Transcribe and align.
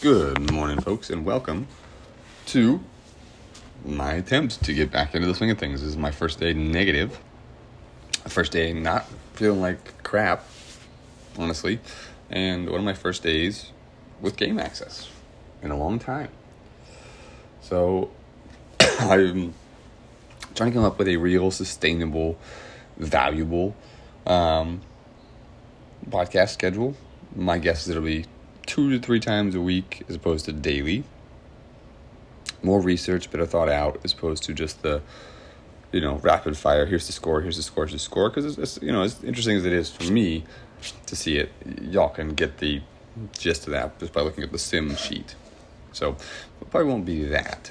Good 0.00 0.52
morning, 0.52 0.80
folks, 0.80 1.08
and 1.08 1.24
welcome 1.24 1.66
to 2.46 2.80
my 3.84 4.12
attempt 4.14 4.62
to 4.64 4.74
get 4.74 4.90
back 4.90 5.14
into 5.14 5.26
the 5.26 5.34
swing 5.34 5.50
of 5.50 5.58
things. 5.58 5.80
This 5.80 5.88
is 5.88 5.96
my 5.96 6.10
first 6.10 6.40
day 6.40 6.52
negative. 6.52 7.18
First 8.26 8.52
day 8.52 8.72
not 8.72 9.06
feeling 9.32 9.60
like 9.60 10.02
crap, 10.02 10.44
honestly, 11.38 11.80
and 12.28 12.68
one 12.68 12.80
of 12.80 12.84
my 12.84 12.92
first 12.92 13.22
days 13.22 13.72
with 14.20 14.36
game 14.36 14.58
access 14.58 15.08
in 15.62 15.70
a 15.70 15.76
long 15.76 15.98
time. 15.98 16.28
So 17.62 18.10
I'm 18.80 19.54
trying 20.54 20.70
to 20.70 20.74
come 20.74 20.84
up 20.84 20.98
with 20.98 21.08
a 21.08 21.16
real, 21.16 21.50
sustainable, 21.50 22.38
valuable 22.98 23.74
um, 24.26 24.82
podcast 26.10 26.50
schedule. 26.50 26.94
My 27.34 27.58
guess 27.58 27.84
is 27.84 27.90
it'll 27.90 28.02
be 28.02 28.26
two 28.66 28.90
to 28.90 28.98
three 28.98 29.20
times 29.20 29.54
a 29.54 29.60
week 29.60 30.02
as 30.08 30.16
opposed 30.16 30.44
to 30.46 30.52
daily. 30.52 31.04
More 32.62 32.80
research, 32.80 33.30
better 33.30 33.46
thought 33.46 33.68
out, 33.68 34.00
as 34.04 34.12
opposed 34.12 34.42
to 34.44 34.54
just 34.54 34.82
the, 34.82 35.02
you 35.92 36.00
know, 36.00 36.16
rapid 36.16 36.56
fire. 36.56 36.86
Here's 36.86 37.06
the 37.06 37.12
score. 37.12 37.40
Here's 37.40 37.56
the 37.56 37.62
score. 37.62 37.84
Here's 37.84 37.92
the 37.92 37.98
score. 37.98 38.28
Because 38.28 38.44
it's, 38.44 38.58
it's, 38.58 38.82
you 38.82 38.92
know 38.92 39.02
as 39.02 39.22
interesting 39.22 39.56
as 39.56 39.64
it 39.64 39.72
is 39.72 39.90
for 39.90 40.10
me 40.10 40.44
to 41.06 41.16
see 41.16 41.38
it, 41.38 41.52
y'all 41.80 42.08
can 42.08 42.34
get 42.34 42.58
the 42.58 42.82
gist 43.38 43.66
of 43.66 43.72
that 43.72 43.98
just 43.98 44.12
by 44.12 44.20
looking 44.20 44.44
at 44.44 44.52
the 44.52 44.58
sim 44.58 44.94
sheet. 44.96 45.34
So 45.92 46.16
probably 46.70 46.90
won't 46.90 47.06
be 47.06 47.24
that. 47.24 47.70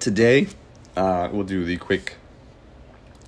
Today, 0.00 0.46
uh, 0.96 1.28
we'll 1.32 1.44
do 1.44 1.64
the 1.64 1.76
quick 1.76 2.16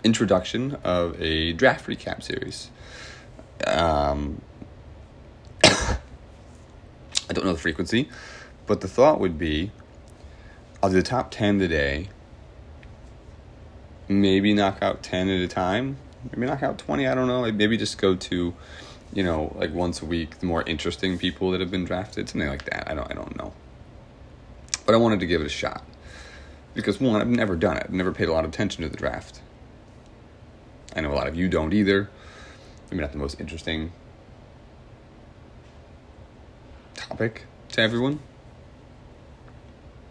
introduction 0.05 0.77
of 0.85 1.21
a 1.21 1.53
draft 1.53 1.87
recap 1.87 2.23
series. 2.23 2.71
Um, 3.67 4.41
I 7.31 7.33
don't 7.33 7.45
know 7.45 7.53
the 7.53 7.59
frequency, 7.59 8.11
but 8.67 8.81
the 8.81 8.89
thought 8.89 9.21
would 9.21 9.39
be 9.39 9.71
I'll 10.83 10.91
do 10.91 10.97
the 10.97 11.03
top 11.03 11.31
10 11.31 11.61
today, 11.61 12.09
maybe 14.09 14.53
knock 14.53 14.79
out 14.83 15.03
10 15.03 15.29
at 15.29 15.41
a 15.41 15.47
time, 15.47 15.99
maybe 16.33 16.47
knock 16.47 16.63
out 16.63 16.79
20, 16.79 17.07
I 17.07 17.15
don't 17.15 17.29
know. 17.29 17.51
Maybe 17.53 17.77
just 17.77 17.99
go 17.99 18.17
to, 18.17 18.55
you 19.13 19.23
know, 19.23 19.55
like 19.57 19.73
once 19.73 20.03
a 20.03 20.07
week, 20.07 20.41
the 20.41 20.47
more 20.47 20.63
interesting 20.63 21.19
people 21.19 21.51
that 21.53 21.61
have 21.61 21.71
been 21.71 21.85
drafted, 21.85 22.29
something 22.29 22.49
like 22.49 22.65
that. 22.65 22.91
I 22.91 22.95
don't, 22.95 23.11
I 23.11 23.15
don't 23.15 23.37
know. 23.37 23.53
But 24.87 24.95
I 24.95 24.99
wanted 24.99 25.21
to 25.21 25.27
give 25.27 25.41
it 25.41 25.47
a 25.47 25.51
shot. 25.51 25.85
Because 26.75 27.01
one, 27.01 27.21
I've 27.21 27.29
never 27.29 27.57
done 27.57 27.77
it. 27.77 27.85
I've 27.87 27.93
never 27.93 28.13
paid 28.13 28.29
a 28.29 28.33
lot 28.33 28.45
of 28.45 28.51
attention 28.51 28.83
to 28.83 28.89
the 28.89 28.97
draft. 28.97 29.41
I 30.97 31.01
know 31.01 31.13
a 31.13 31.15
lot 31.15 31.27
of 31.27 31.37
you 31.37 31.49
don't 31.49 31.73
either. 31.73 32.09
Maybe 32.91 33.03
not 33.03 33.13
the 33.13 33.19
most 33.19 33.41
interesting 33.41 33.93
topic 37.11 37.43
to 37.73 37.83
everyone. 37.83 38.21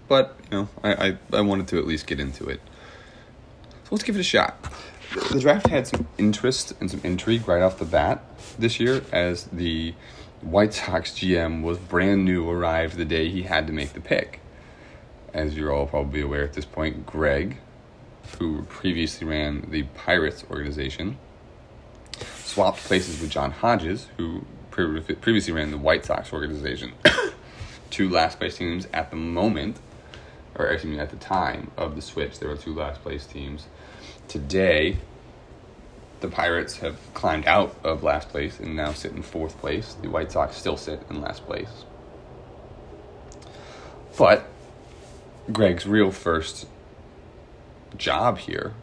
But, 0.08 0.38
you 0.52 0.58
know, 0.58 0.69
I, 0.83 0.94
I, 0.94 1.17
I 1.33 1.42
wanted 1.42 1.67
to 1.69 1.78
at 1.78 1.88
least 1.88 2.08
get 2.08 2.19
into 2.19 2.47
it. 2.47 2.59
So 3.83 3.89
let's 3.92 4.03
give 4.03 4.16
it 4.16 4.19
a 4.19 4.23
shot. 4.23 4.58
The 5.31 5.39
draft 5.39 5.67
had 5.67 5.88
some 5.88 6.08
interest 6.17 6.73
and 6.80 6.92
some 6.92 7.02
intrigue 7.03 7.47
right 7.47 7.61
off 7.61 7.80
the 7.80 7.86
bat 7.86 8.23
this 8.59 8.80
year 8.80 9.02
as 9.11 9.45
the 9.45 9.94
White 10.42 10.73
Sox 10.73 11.11
GM 11.11 11.64
was 11.64 11.77
brand 11.77 12.25
new, 12.25 12.50
arrived 12.50 12.97
the 12.97 13.05
day 13.05 13.30
he 13.30 13.44
had 13.44 13.66
to 13.67 13.73
make 13.73 13.94
the 13.94 14.02
pick. 14.02 14.42
As 15.33 15.55
you're 15.55 15.72
all 15.72 15.88
probably 15.88 16.22
aware 16.22 16.44
at 16.44 16.53
this 16.53 16.66
point, 16.66 17.05
Greg, 17.05 17.58
who 18.39 18.64
previously 18.64 19.25
ran 19.25 19.70
the 19.70 19.83
Pirates 19.83 20.44
organization, 20.50 21.17
swapped 22.44 22.80
places 22.80 23.22
with 23.22 23.30
John 23.30 23.52
Hodges, 23.52 24.08
who 24.17 24.44
previously 24.72 25.53
ran 25.53 25.72
the 25.72 25.78
White 25.78 26.06
Sox 26.06 26.31
organization. 26.34 26.94
two 27.89 28.09
last 28.09 28.39
place 28.39 28.58
teams 28.58 28.88
at 28.94 29.09
the 29.09 29.16
moment, 29.16 29.78
or 30.56 30.67
excuse 30.67 30.94
me, 30.94 31.00
at 31.00 31.09
the 31.09 31.17
time 31.17 31.72
of 31.78 31.95
the 31.95 32.02
switch, 32.02 32.39
there 32.39 32.50
were 32.50 32.58
two 32.58 32.73
last 32.73 33.02
place 33.02 33.26
teams. 33.26 33.67
Today, 34.27 34.98
the 36.20 36.27
Pirates 36.27 36.77
have 36.77 36.98
climbed 37.14 37.45
out 37.45 37.76
of 37.83 38.04
last 38.04 38.30
place 38.30 38.60
and 38.60 38.76
now 38.76 38.94
sit 38.94 39.14
in 39.14 39.23
fourth 39.23 39.58
place. 39.60 39.95
The 40.02 40.10
White 40.10 40.32
Sox 40.32 40.55
still 40.58 40.77
sit 40.77 41.02
in 41.10 41.21
last 41.21 41.45
place. 41.45 41.86
But 44.17 44.45
Greg's 45.52 45.86
real 45.88 46.11
first 46.11 46.67
job 47.98 48.38
here 48.38 48.73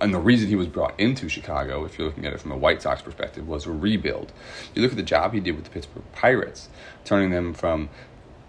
and 0.00 0.14
the 0.14 0.18
reason 0.18 0.48
he 0.48 0.56
was 0.56 0.66
brought 0.66 0.98
into 0.98 1.28
Chicago, 1.28 1.84
if 1.84 1.98
you're 1.98 2.06
looking 2.06 2.24
at 2.24 2.32
it 2.32 2.40
from 2.40 2.52
a 2.52 2.56
White 2.56 2.82
Sox 2.82 3.02
perspective, 3.02 3.46
was 3.46 3.66
a 3.66 3.70
rebuild. 3.70 4.32
You 4.74 4.82
look 4.82 4.92
at 4.92 4.96
the 4.96 5.02
job 5.02 5.34
he 5.34 5.40
did 5.40 5.56
with 5.56 5.64
the 5.64 5.70
Pittsburgh 5.70 6.04
Pirates, 6.12 6.68
turning 7.04 7.30
them 7.30 7.52
from 7.52 7.90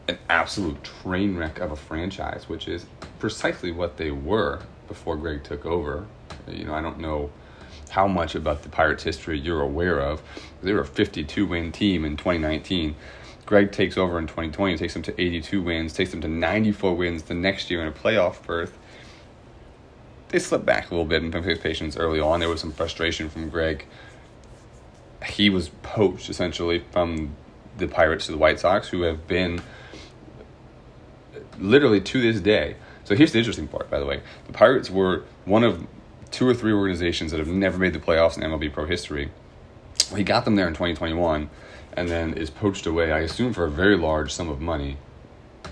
an 0.07 0.17
absolute 0.29 0.83
train 0.83 1.37
wreck 1.37 1.59
of 1.59 1.71
a 1.71 1.75
franchise, 1.75 2.47
which 2.47 2.67
is 2.67 2.85
precisely 3.19 3.71
what 3.71 3.97
they 3.97 4.11
were 4.11 4.61
before 4.87 5.15
Greg 5.17 5.43
took 5.43 5.65
over. 5.65 6.05
You 6.47 6.65
know, 6.65 6.73
I 6.73 6.81
don't 6.81 6.99
know 6.99 7.29
how 7.89 8.07
much 8.07 8.35
about 8.35 8.63
the 8.63 8.69
Pirates' 8.69 9.03
history 9.03 9.37
you're 9.37 9.61
aware 9.61 9.99
of. 9.99 10.21
They 10.63 10.71
were 10.73 10.81
a 10.81 10.85
52 10.85 11.45
win 11.45 11.71
team 11.71 12.05
in 12.05 12.15
2019. 12.15 12.95
Greg 13.45 13.73
takes 13.73 13.97
over 13.97 14.17
in 14.17 14.27
2020, 14.27 14.77
takes 14.77 14.93
them 14.93 15.01
to 15.03 15.21
82 15.21 15.61
wins, 15.61 15.91
takes 15.91 16.11
them 16.11 16.21
to 16.21 16.27
94 16.27 16.95
wins 16.95 17.23
the 17.23 17.33
next 17.33 17.69
year 17.69 17.81
in 17.81 17.87
a 17.87 17.91
playoff 17.91 18.41
berth 18.43 18.77
they 20.31 20.39
slipped 20.39 20.65
back 20.65 20.89
a 20.89 20.93
little 20.93 21.05
bit 21.05 21.23
in 21.23 21.57
patience 21.57 21.97
early 21.97 22.19
on. 22.19 22.39
There 22.39 22.49
was 22.49 22.61
some 22.61 22.71
frustration 22.71 23.29
from 23.29 23.49
Greg. 23.49 23.85
He 25.25 25.49
was 25.49 25.69
poached 25.83 26.29
essentially 26.29 26.83
from 26.91 27.35
the 27.77 27.87
Pirates 27.87 28.25
to 28.27 28.31
the 28.31 28.37
White 28.37 28.59
Sox, 28.59 28.87
who 28.87 29.01
have 29.01 29.27
been 29.27 29.61
literally 31.59 31.99
to 31.99 32.21
this 32.21 32.41
day. 32.41 32.75
So 33.03 33.15
here's 33.15 33.33
the 33.33 33.39
interesting 33.39 33.67
part, 33.67 33.89
by 33.89 33.99
the 33.99 34.05
way. 34.05 34.21
The 34.47 34.53
Pirates 34.53 34.89
were 34.89 35.25
one 35.45 35.63
of 35.63 35.85
two 36.31 36.47
or 36.47 36.53
three 36.53 36.71
organizations 36.71 37.31
that 37.31 37.39
have 37.39 37.49
never 37.49 37.77
made 37.77 37.93
the 37.93 37.99
playoffs 37.99 38.37
in 38.37 38.43
MLB 38.43 38.71
Pro 38.71 38.85
history. 38.85 39.31
He 40.15 40.23
got 40.23 40.45
them 40.45 40.55
there 40.55 40.67
in 40.67 40.73
2021 40.73 41.49
and 41.93 42.09
then 42.09 42.33
is 42.33 42.49
poached 42.49 42.85
away, 42.85 43.11
I 43.11 43.19
assume, 43.19 43.53
for 43.53 43.65
a 43.65 43.69
very 43.69 43.97
large 43.97 44.31
sum 44.31 44.47
of 44.47 44.61
money 44.61 44.97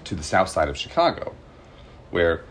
to 0.03 0.15
the 0.15 0.23
south 0.23 0.49
side 0.49 0.67
of 0.67 0.77
Chicago, 0.77 1.33
where 2.11 2.43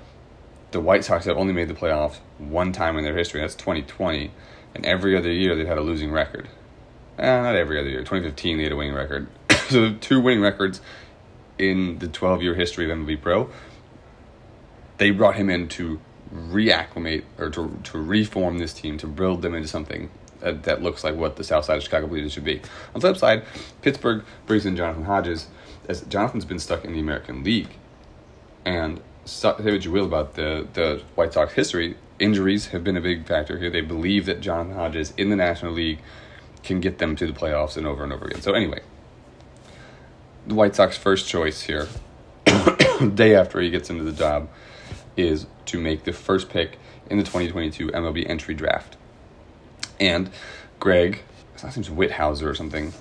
the 0.70 0.80
White 0.80 1.04
Sox 1.04 1.24
have 1.24 1.36
only 1.36 1.52
made 1.52 1.68
the 1.68 1.74
playoffs 1.74 2.16
one 2.38 2.72
time 2.72 2.96
in 2.98 3.04
their 3.04 3.16
history. 3.16 3.40
That's 3.40 3.54
2020, 3.54 4.30
and 4.74 4.84
every 4.84 5.16
other 5.16 5.32
year 5.32 5.56
they've 5.56 5.66
had 5.66 5.78
a 5.78 5.82
losing 5.82 6.12
record. 6.12 6.48
Eh, 7.18 7.40
not 7.40 7.56
every 7.56 7.78
other 7.80 7.88
year. 7.88 8.00
2015 8.00 8.58
they 8.58 8.62
had 8.64 8.72
a 8.72 8.76
winning 8.76 8.94
record. 8.94 9.28
so 9.68 9.94
two 9.94 10.20
winning 10.20 10.42
records 10.42 10.80
in 11.58 11.98
the 11.98 12.08
12 12.08 12.42
year 12.42 12.54
history 12.54 12.90
of 12.90 12.96
MLB 12.96 13.20
Pro. 13.20 13.50
They 14.98 15.10
brought 15.10 15.36
him 15.36 15.50
in 15.50 15.68
to 15.68 16.00
reacclimate 16.32 17.24
or 17.38 17.50
to, 17.50 17.78
to 17.84 17.98
reform 17.98 18.58
this 18.58 18.72
team 18.72 18.98
to 18.98 19.06
build 19.06 19.42
them 19.42 19.54
into 19.54 19.68
something 19.68 20.10
that, 20.40 20.64
that 20.64 20.82
looks 20.82 21.02
like 21.02 21.16
what 21.16 21.36
the 21.36 21.44
South 21.44 21.64
Side 21.64 21.78
of 21.78 21.82
Chicago 21.82 22.12
it 22.14 22.30
should 22.30 22.44
be. 22.44 22.58
On 22.94 22.94
the 22.94 23.00
flip 23.00 23.16
side, 23.16 23.44
Pittsburgh 23.82 24.24
brings 24.46 24.66
in 24.66 24.76
Jonathan 24.76 25.04
Hodges 25.04 25.48
as 25.88 26.02
Jonathan's 26.02 26.44
been 26.44 26.58
stuck 26.58 26.84
in 26.84 26.92
the 26.92 27.00
American 27.00 27.42
League, 27.42 27.70
and 28.64 29.00
say 29.28 29.52
what 29.52 29.84
you 29.84 29.90
will 29.90 30.04
about 30.04 30.34
the, 30.34 30.66
the 30.72 31.02
White 31.14 31.32
Sox 31.32 31.52
history, 31.52 31.96
injuries 32.18 32.68
have 32.68 32.82
been 32.82 32.96
a 32.96 33.00
big 33.00 33.26
factor 33.26 33.58
here. 33.58 33.70
They 33.70 33.80
believe 33.80 34.26
that 34.26 34.40
Jonathan 34.40 34.74
Hodges 34.74 35.12
in 35.16 35.30
the 35.30 35.36
National 35.36 35.72
League 35.72 35.98
can 36.62 36.80
get 36.80 36.98
them 36.98 37.14
to 37.16 37.26
the 37.26 37.32
playoffs 37.32 37.76
and 37.76 37.86
over 37.86 38.02
and 38.02 38.12
over 38.12 38.26
again. 38.26 38.40
So, 38.40 38.52
anyway, 38.52 38.80
the 40.46 40.54
White 40.54 40.74
Sox 40.74 40.96
first 40.96 41.28
choice 41.28 41.62
here, 41.62 41.88
day 43.14 43.34
after 43.34 43.60
he 43.60 43.70
gets 43.70 43.90
into 43.90 44.04
the 44.04 44.12
job, 44.12 44.48
is 45.16 45.46
to 45.66 45.78
make 45.78 46.04
the 46.04 46.12
first 46.12 46.48
pick 46.48 46.78
in 47.10 47.18
the 47.18 47.24
2022 47.24 47.88
MLB 47.88 48.28
entry 48.28 48.54
draft. 48.54 48.96
And 50.00 50.30
Greg, 50.80 51.22
his 51.52 51.64
last 51.64 51.76
name's 51.76 51.88
Witthauser 51.88 52.44
or 52.44 52.54
something. 52.54 52.92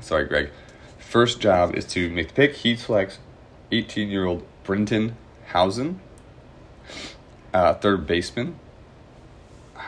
Sorry, 0.00 0.24
Greg. 0.26 0.50
First 0.98 1.40
job 1.40 1.74
is 1.74 1.84
to 1.86 2.10
make 2.10 2.28
the 2.28 2.34
pick. 2.34 2.54
He 2.56 2.76
selects 2.76 3.18
18 3.70 4.08
year 4.08 4.24
old 4.24 4.44
Brenton 4.62 5.16
Housen, 5.54 6.00
uh, 7.52 7.74
third 7.74 8.08
baseman 8.08 8.58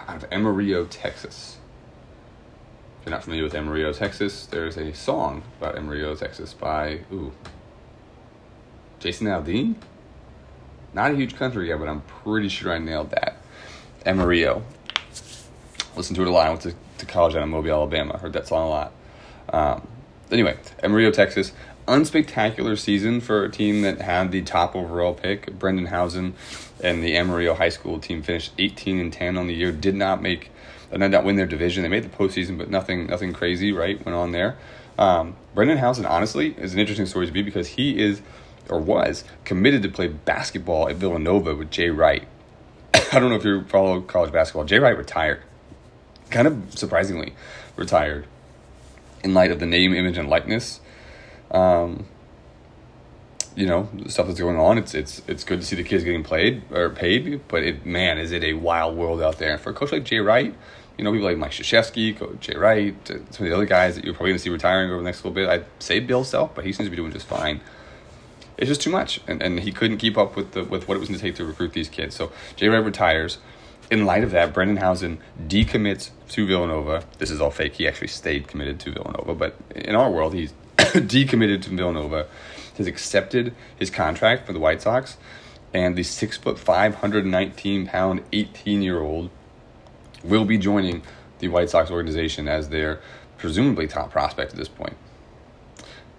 out 0.07 0.23
of 0.23 0.33
Amarillo, 0.33 0.85
Texas. 0.85 1.57
If 3.01 3.07
you're 3.07 3.11
not 3.11 3.25
familiar 3.25 3.43
with 3.43 3.55
Amarillo, 3.57 3.93
Texas, 3.93 4.47
there's 4.47 4.77
a 4.77 4.95
song 4.95 5.43
about 5.59 5.77
Amarillo, 5.77 6.15
Texas 6.15 6.55
by, 6.55 7.01
ooh, 7.13 7.33
Jason 9.01 9.27
Aldean? 9.27 9.75
Not 10.95 11.11
a 11.11 11.17
huge 11.17 11.35
country 11.35 11.69
guy, 11.69 11.77
but 11.77 11.89
I'm 11.89 12.03
pretty 12.03 12.49
sure 12.49 12.73
I 12.73 12.79
nailed 12.79 13.11
that. 13.11 13.37
Amarillo. 14.07 14.63
Listen 15.97 16.15
to 16.15 16.23
it 16.23 16.29
a 16.29 16.31
lot. 16.31 16.47
I 16.47 16.51
went 16.51 16.61
to, 16.63 16.75
to 16.99 17.07
college 17.07 17.35
out 17.35 17.43
of 17.43 17.49
Mobile, 17.49 17.73
Alabama. 17.73 18.19
Heard 18.19 18.35
that 18.35 18.47
song 18.47 18.67
a 18.67 18.69
lot. 18.69 18.93
Um, 19.49 19.89
anyway, 20.31 20.59
Amarillo, 20.85 21.11
Texas 21.11 21.51
unspectacular 21.87 22.79
season 22.79 23.21
for 23.21 23.45
a 23.45 23.51
team 23.51 23.83
that 23.83 24.01
had 24.01 24.33
the 24.33 24.43
top 24.43 24.75
overall 24.75 25.15
pick. 25.15 25.59
Brendan 25.59 25.87
Housen 25.87 26.35
and 26.83 27.03
the 27.03 27.17
Amarillo 27.17 27.55
High 27.55 27.69
School 27.69 27.99
team 27.99 28.23
finished 28.23 28.53
18 28.59 28.99
and 28.99 29.13
10 29.13 29.37
on 29.37 29.47
the 29.47 29.55
year. 29.55 29.73
Did 29.73 29.95
not 29.95 30.21
make, 30.21 30.51
did 30.91 31.11
not 31.11 31.25
win 31.25 31.37
their 31.37 31.47
division. 31.47 31.83
They 31.83 31.89
made 31.89 32.05
the 32.05 32.09
postseason, 32.09 32.59
but 32.59 32.71
nothing, 32.71 33.07
nothing 33.07 33.33
crazy. 33.33 33.73
Right, 33.73 34.05
went 34.05 34.17
on 34.17 34.33
there. 34.33 34.57
Um, 34.99 35.37
Brendan 35.55 35.79
Housen, 35.79 36.07
honestly, 36.07 36.55
is 36.59 36.75
an 36.75 36.81
interesting 36.81 37.07
story 37.07 37.27
to 37.27 37.33
be 37.33 37.43
because 37.43 37.69
he 37.69 37.99
is 37.99 38.21
or 38.69 38.81
was 38.81 39.25
committed 39.45 39.83
to 39.83 39.89
play 39.89 40.09
basketball 40.09 40.89
at 40.89 40.97
Villanova 40.97 41.55
with 41.55 41.71
Jay 41.71 41.91
Wright. 41.91 42.27
I 42.95 43.21
don't 43.21 43.31
know 43.31 43.37
if 43.37 43.45
you 43.45 43.65
follow 43.65 44.01
college 44.01 44.33
basketball. 44.33 44.65
Jay 44.65 44.79
Wright 44.79 44.97
retired, 44.97 45.43
kind 46.31 46.49
of 46.49 46.79
surprisingly 46.79 47.35
retired, 47.77 48.27
in 49.23 49.35
light 49.35 49.51
of 49.51 49.61
the 49.61 49.67
name, 49.67 49.95
image, 49.95 50.19
and 50.19 50.29
likeness. 50.29 50.81
Um, 51.51 52.07
you 53.57 53.67
know 53.67 53.89
the 53.95 54.11
stuff 54.11 54.27
that's 54.27 54.39
going 54.39 54.59
on. 54.59 54.79
It's 54.79 54.95
it's 54.95 55.23
it's 55.27 55.43
good 55.43 55.61
to 55.61 55.67
see 55.67 55.75
the 55.77 55.83
kids 55.83 56.05
getting 56.05 56.23
played 56.23 56.63
or 56.71 56.91
paid, 56.91 57.41
but 57.49 57.63
it 57.63 57.87
man 57.87 58.19
is 58.19 58.31
it 58.31 58.45
a 58.45 58.53
wild 58.53 58.97
world 58.97 59.21
out 59.23 59.39
there. 59.39 59.53
And 59.53 59.61
for 59.61 59.71
a 59.71 59.73
coach 59.75 59.93
like 59.93 60.05
Jay 60.05 60.19
Wright, 60.19 60.55
you 60.97 61.05
know 61.05 61.11
people 61.11 61.27
like 61.27 61.39
Mike 61.39 61.53
Krzyzewski, 61.53 62.17
Coach 62.17 62.41
Jay 62.41 62.57
Wright, 62.57 62.95
uh, 63.11 63.15
some 63.31 63.47
of 63.47 63.51
the 63.51 63.55
other 63.55 63.65
guys 63.65 63.97
that 63.97 64.05
you're 64.05 64.15
probably 64.15 64.31
going 64.31 64.39
to 64.39 64.45
see 64.45 64.51
retiring 64.51 64.91
over 64.91 64.99
the 64.99 65.05
next 65.05 65.19
little 65.19 65.33
bit. 65.33 65.49
I'd 65.49 65.65
say 65.79 66.01
Bill 66.01 66.23
Self, 66.23 66.55
but 66.55 66.67
he 66.67 66.73
seems 66.73 66.87
to 66.87 66.91
be 66.91 66.97
doing 66.97 67.13
just 67.13 67.27
fine. 67.27 67.63
It's 68.59 68.69
just 68.69 68.81
too 68.81 68.91
much, 68.91 69.21
and, 69.27 69.43
and 69.43 69.61
he 69.61 69.73
couldn't 69.73 69.99
keep 69.99 70.17
up 70.19 70.37
with 70.37 70.53
the 70.53 70.65
with 70.65 70.87
what 70.87 70.97
it 70.97 71.01
was 71.01 71.09
going 71.09 71.19
to 71.19 71.25
take 71.25 71.37
to 71.37 71.45
recruit 71.45 71.73
these 71.73 71.89
kids. 71.89 72.15
So 72.15 72.31
Jay 72.57 72.69
Wright 72.69 72.85
retires. 72.85 73.39
In 73.89 74.05
light 74.05 74.25
of 74.25 74.33
that, 74.33 74.53
Brendan 74.53 74.79
Housen 74.79 75.19
decommits 75.47 76.11
to 76.31 76.45
Villanova. 76.45 77.05
This 77.19 77.31
is 77.31 77.41
all 77.41 77.53
fake. 77.53 77.75
He 77.75 77.87
actually 77.87 78.09
stayed 78.09 78.49
committed 78.49 78.81
to 78.81 78.91
Villanova, 78.91 79.33
but 79.33 79.55
in 79.77 79.95
our 79.95 80.11
world, 80.11 80.35
he's 80.35 80.53
decommitted 80.79 81.63
to 81.63 81.71
Villanova 81.71 82.27
has 82.77 82.87
accepted 82.87 83.55
his 83.79 83.91
contract 83.91 84.47
for 84.47 84.53
the 84.53 84.59
White 84.59 84.83
Sox, 84.83 85.17
and 85.73 85.97
the 85.97 86.03
six 86.03 86.37
foot 86.37 86.59
five 86.59 86.97
hundred 86.97 87.27
nineteen 87.27 87.87
pound 87.87 88.23
eighteen 88.33 88.83
year 88.83 89.01
old 89.01 89.31
will 90.23 90.45
be 90.45 90.59
joining 90.59 91.03
the 91.39 91.49
White 91.49 91.71
Sox 91.71 91.91
organization 91.91 92.49
as 92.49 92.69
their 92.69 93.01
presumably 93.39 93.87
top 93.87 94.11
prospect 94.11 94.53
at 94.53 94.59
this 94.59 94.69
point. 94.69 94.97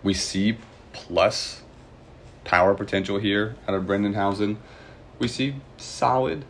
We 0.04 0.14
see 0.14 0.58
plus 0.94 1.62
power 2.44 2.74
potential 2.74 3.20
here 3.20 3.56
out 3.68 3.76
of 3.76 3.86
Brendan 3.86 4.14
Housen. 4.14 4.58
We 5.20 5.28
see 5.28 5.56
solid 5.78 6.46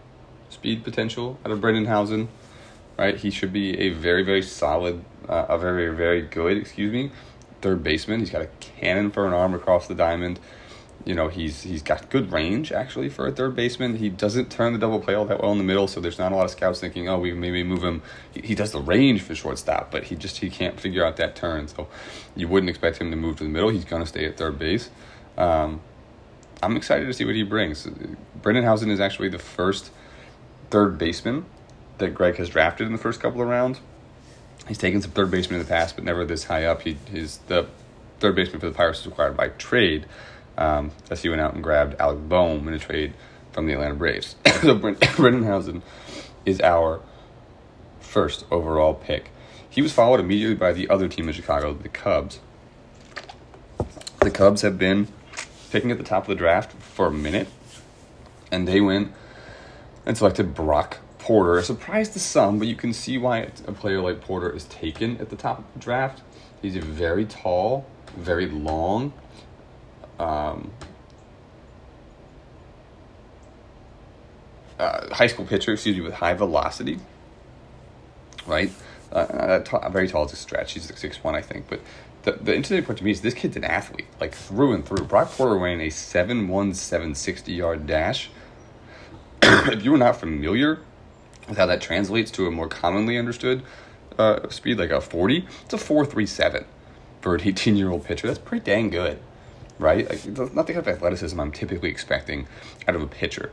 speed 0.49 0.83
potential 0.83 1.39
out 1.45 1.51
of 1.51 1.61
Brendan 1.61 1.85
Housen. 1.85 2.29
Right, 2.97 3.15
he 3.15 3.29
should 3.29 3.53
be 3.53 3.77
a 3.77 3.89
very, 3.89 4.23
very 4.23 4.41
solid, 4.41 5.05
uh, 5.29 5.45
a 5.49 5.59
very, 5.59 5.93
very 5.95 6.23
good, 6.23 6.57
excuse 6.57 6.91
me, 6.91 7.11
third 7.67 7.83
baseman. 7.83 8.21
He's 8.21 8.29
got 8.29 8.41
a 8.41 8.49
cannon 8.59 9.11
for 9.11 9.27
an 9.27 9.33
arm 9.33 9.53
across 9.53 9.87
the 9.87 9.95
diamond. 9.95 10.39
You 11.03 11.15
know, 11.15 11.27
he's 11.27 11.63
he's 11.63 11.83
got 11.83 12.09
good 12.09 12.31
range 12.31 12.71
actually 12.71 13.09
for 13.09 13.27
a 13.27 13.31
third 13.31 13.55
baseman. 13.55 13.97
He 13.97 14.07
doesn't 14.07 14.49
turn 14.49 14.71
the 14.71 14.79
double 14.79 15.01
play 15.01 15.15
all 15.15 15.25
that 15.25 15.41
well 15.41 15.51
in 15.51 15.57
the 15.57 15.65
middle, 15.65 15.87
so 15.87 15.99
there's 15.99 16.17
not 16.17 16.31
a 16.31 16.35
lot 16.35 16.45
of 16.45 16.51
scouts 16.51 16.79
thinking, 16.79 17.09
oh, 17.09 17.19
we 17.19 17.33
maybe 17.33 17.63
move 17.63 17.83
him. 17.83 18.01
He, 18.31 18.41
he 18.41 18.55
does 18.55 18.71
the 18.71 18.79
range 18.79 19.21
for 19.21 19.35
shortstop, 19.35 19.91
but 19.91 20.05
he 20.05 20.15
just 20.15 20.37
he 20.37 20.49
can't 20.49 20.79
figure 20.79 21.05
out 21.05 21.17
that 21.17 21.35
turn. 21.35 21.67
So 21.67 21.89
you 22.35 22.47
wouldn't 22.47 22.69
expect 22.69 22.99
him 22.99 23.11
to 23.11 23.17
move 23.17 23.37
to 23.37 23.43
the 23.43 23.49
middle. 23.49 23.69
He's 23.69 23.85
gonna 23.85 24.05
stay 24.05 24.25
at 24.25 24.37
third 24.37 24.57
base. 24.57 24.89
Um, 25.37 25.81
I'm 26.63 26.77
excited 26.77 27.05
to 27.05 27.13
see 27.13 27.25
what 27.25 27.35
he 27.35 27.43
brings. 27.43 27.85
Brendan 28.41 28.63
Housen 28.63 28.89
is 28.89 29.01
actually 29.01 29.29
the 29.29 29.39
first 29.39 29.91
third 30.69 30.97
baseman 30.97 31.45
that 31.97 32.13
Greg 32.13 32.37
has 32.37 32.49
drafted 32.49 32.87
in 32.87 32.93
the 32.93 32.99
first 32.99 33.19
couple 33.19 33.41
of 33.41 33.47
rounds 33.49 33.81
he's 34.67 34.77
taken 34.77 35.01
some 35.01 35.11
third 35.11 35.31
baseman 35.31 35.59
in 35.59 35.65
the 35.65 35.69
past, 35.69 35.95
but 35.95 36.03
never 36.03 36.25
this 36.25 36.45
high 36.45 36.65
up. 36.65 36.81
He 36.81 36.97
his 37.09 37.37
the 37.47 37.67
third 38.19 38.35
baseman 38.35 38.59
for 38.59 38.67
the 38.67 38.75
Pirates 38.75 38.99
was 39.03 39.11
acquired 39.11 39.37
by 39.37 39.49
trade. 39.49 40.05
Um, 40.57 40.91
as 41.11 41.21
he 41.21 41.29
went 41.29 41.39
out 41.39 41.53
and 41.53 41.61
grabbed 41.61 41.99
Alec 41.99 42.27
Bohm 42.27 42.67
in 42.67 42.73
a 42.73 42.79
trade 42.79 43.13
from 43.51 43.67
the 43.67 43.73
Atlanta 43.73 43.93
Braves. 43.93 44.35
so 44.61 44.73
Brendan 44.75 45.43
Housen 45.43 45.83
is 46.45 46.59
our 46.61 47.01
first 47.99 48.45
overall 48.49 48.95
pick. 48.95 49.29
He 49.69 49.83
was 49.83 49.93
followed 49.93 50.19
immediately 50.19 50.55
by 50.55 50.73
the 50.73 50.89
other 50.89 51.07
team 51.07 51.27
in 51.27 51.35
Chicago, 51.35 51.73
the 51.73 51.89
Cubs. 51.89 52.39
The 54.21 54.31
Cubs 54.31 54.63
have 54.63 54.79
been 54.79 55.07
picking 55.69 55.91
at 55.91 55.99
the 55.99 56.03
top 56.03 56.23
of 56.23 56.29
the 56.29 56.35
draft 56.35 56.71
for 56.73 57.07
a 57.07 57.11
minute, 57.11 57.47
and 58.51 58.67
they 58.67 58.81
went 58.81 59.11
and 60.05 60.17
selected 60.17 60.55
Brock 60.55 60.97
Porter. 61.27 61.57
A 61.57 61.63
surprise 61.63 62.07
to 62.11 62.21
some, 62.21 62.57
but 62.57 62.69
you 62.69 62.75
can 62.75 62.93
see 62.93 63.17
why 63.17 63.39
a 63.39 63.73
player 63.73 63.99
like 63.99 64.21
Porter 64.21 64.49
is 64.49 64.63
taken 64.63 65.17
at 65.17 65.29
the 65.29 65.35
top 65.35 65.59
of 65.59 65.65
the 65.73 65.79
draft. 65.79 66.21
He's 66.61 66.77
a 66.77 66.79
very 66.79 67.25
tall, 67.25 67.85
very 68.15 68.45
long. 68.45 69.11
Um, 70.19 70.71
uh, 74.79 75.13
high 75.13 75.27
school 75.27 75.45
pitcher, 75.45 75.73
excuse 75.73 75.97
me, 75.97 76.01
with 76.01 76.13
high 76.13 76.33
velocity. 76.33 76.97
Right, 78.45 78.71
uh, 79.11 79.59
t- 79.59 79.77
very 79.91 80.07
tall 80.07 80.25
is 80.27 80.31
a 80.31 80.37
stretch. 80.37 80.75
He's 80.75 80.89
like 80.89 81.35
I 81.35 81.41
think. 81.41 81.67
But 81.67 81.81
the 82.23 82.31
the 82.31 82.55
interesting 82.55 82.85
part 82.85 82.99
to 82.99 83.03
me 83.03 83.11
is 83.11 83.19
this 83.19 83.33
kid's 83.33 83.57
an 83.57 83.65
athlete, 83.65 84.07
like 84.21 84.33
through 84.33 84.71
and 84.71 84.85
through. 84.85 85.03
Brock 85.03 85.29
Porter 85.31 85.57
ran 85.57 85.81
a 85.81 85.89
seven 85.89 86.47
one 86.47 86.73
seven 86.73 87.13
sixty 87.15 87.51
yard 87.51 87.85
dash. 87.85 88.29
if 89.43 89.83
you 89.83 89.91
were 89.91 89.97
not 89.97 90.15
familiar 90.15 90.79
with 91.47 91.57
how 91.57 91.65
that 91.65 91.81
translates 91.81 92.31
to 92.31 92.47
a 92.47 92.51
more 92.51 92.67
commonly 92.67 93.17
understood 93.17 93.63
uh, 94.17 94.49
speed, 94.49 94.79
like 94.79 94.89
a 94.89 95.01
40, 95.01 95.45
it's 95.63 95.73
a 95.73 95.77
437 95.77 96.65
for 97.21 97.35
an 97.35 97.41
18 97.41 97.75
year 97.75 97.89
old 97.89 98.03
pitcher. 98.03 98.27
That's 98.27 98.39
pretty 98.39 98.65
dang 98.65 98.89
good, 98.89 99.19
right? 99.79 100.09
Like, 100.09 100.25
not 100.53 100.67
the 100.67 100.73
kind 100.73 100.77
of 100.77 100.87
athleticism 100.87 101.39
I'm 101.39 101.51
typically 101.51 101.89
expecting 101.89 102.47
out 102.87 102.95
of 102.95 103.01
a 103.01 103.07
pitcher. 103.07 103.51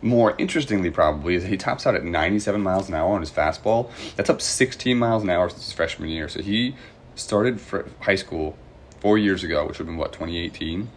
More 0.00 0.36
interestingly, 0.38 0.90
probably, 0.90 1.34
is 1.34 1.44
he 1.44 1.56
tops 1.56 1.84
out 1.84 1.96
at 1.96 2.04
97 2.04 2.60
miles 2.60 2.88
an 2.88 2.94
hour 2.94 3.14
on 3.14 3.20
his 3.20 3.32
fastball. 3.32 3.90
That's 4.14 4.30
up 4.30 4.40
16 4.40 4.96
miles 4.96 5.24
an 5.24 5.30
hour 5.30 5.48
since 5.48 5.64
his 5.64 5.72
freshman 5.72 6.08
year. 6.08 6.28
So 6.28 6.40
he 6.40 6.76
started 7.16 7.60
for 7.60 7.88
high 8.00 8.14
school 8.14 8.56
four 9.00 9.18
years 9.18 9.42
ago, 9.42 9.66
which 9.66 9.78
would 9.78 9.86
have 9.86 9.86
been 9.86 9.96
what, 9.96 10.12
2018, 10.12 10.88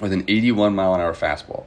with 0.00 0.12
an 0.12 0.24
81 0.26 0.74
mile 0.74 0.94
an 0.94 1.00
hour 1.00 1.14
fastball. 1.14 1.64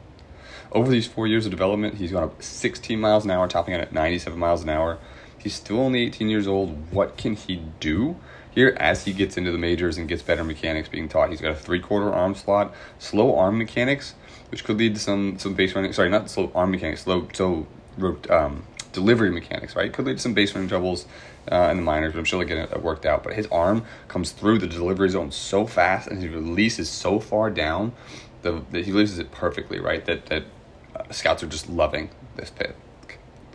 Over 0.76 0.92
these 0.92 1.08
four 1.08 1.26
years 1.26 1.46
of 1.46 1.52
development, 1.52 1.96
he's 1.96 2.12
gone 2.12 2.24
up 2.24 2.44
16 2.44 3.00
miles 3.00 3.24
an 3.24 3.32
hour, 3.32 3.48
topping 3.48 3.74
out 3.74 3.80
at 3.80 3.94
97 3.94 4.38
miles 4.38 4.62
an 4.62 4.68
hour. 4.68 4.98
He's 5.38 5.54
still 5.54 5.80
only 5.80 6.04
18 6.04 6.28
years 6.28 6.48
old. 6.48 6.92
What 6.92 7.16
can 7.16 7.36
he 7.36 7.62
do 7.80 8.18
here 8.52 8.76
as 8.78 9.06
he 9.06 9.14
gets 9.14 9.38
into 9.38 9.54
the 9.54 9.58
majors 9.58 9.98
and 9.98 10.06
gets 10.06 10.22
better 10.22 10.44
mechanics 10.44 10.90
being 10.90 11.08
taught? 11.08 11.30
He's 11.30 11.40
got 11.40 11.52
a 11.52 11.56
three 11.56 11.80
quarter 11.80 12.14
arm 12.14 12.36
slot, 12.36 12.76
slow 13.00 13.38
arm 13.38 13.58
mechanics, 13.58 14.16
which 14.52 14.66
could 14.66 14.78
lead 14.78 14.96
to 14.96 15.00
some 15.00 15.40
some 15.40 15.54
base 15.54 15.74
running. 15.76 15.94
Sorry, 15.94 16.10
not 16.10 16.30
slow 16.30 16.52
arm 16.54 16.72
mechanics, 16.72 17.04
slow 17.04 17.30
so 17.32 17.68
um, 18.30 18.66
delivery 18.92 19.32
mechanics. 19.32 19.78
Right, 19.78 19.94
could 19.94 20.04
lead 20.04 20.18
to 20.18 20.22
some 20.22 20.34
base 20.34 20.54
running 20.54 20.68
troubles 20.68 21.06
uh, 21.50 21.70
in 21.72 21.78
the 21.78 21.84
minors, 21.84 22.12
but 22.12 22.20
I'm 22.20 22.26
sure 22.26 22.44
they'll 22.44 22.58
get 22.58 22.74
it 22.74 22.84
worked 22.84 23.06
out. 23.06 23.24
But 23.24 23.36
his 23.36 23.48
arm 23.48 23.86
comes 24.10 24.32
through 24.34 24.60
the 24.60 24.68
delivery 24.68 25.08
zone 25.08 25.32
so 25.32 25.66
fast, 25.66 26.10
and 26.10 26.22
his 26.22 26.34
release 26.34 26.80
is 26.80 26.90
so 26.90 27.22
far 27.22 27.50
down. 27.50 27.94
The, 28.42 28.62
that 28.72 28.86
he 28.86 28.92
releases 28.92 29.20
it 29.20 29.32
perfectly, 29.32 29.80
right? 29.80 30.04
That 30.06 30.26
that 30.28 30.44
scouts 31.12 31.44
are 31.44 31.48
just 31.48 31.70
loving 31.70 32.10
this 32.36 32.50
pit, 32.50 32.76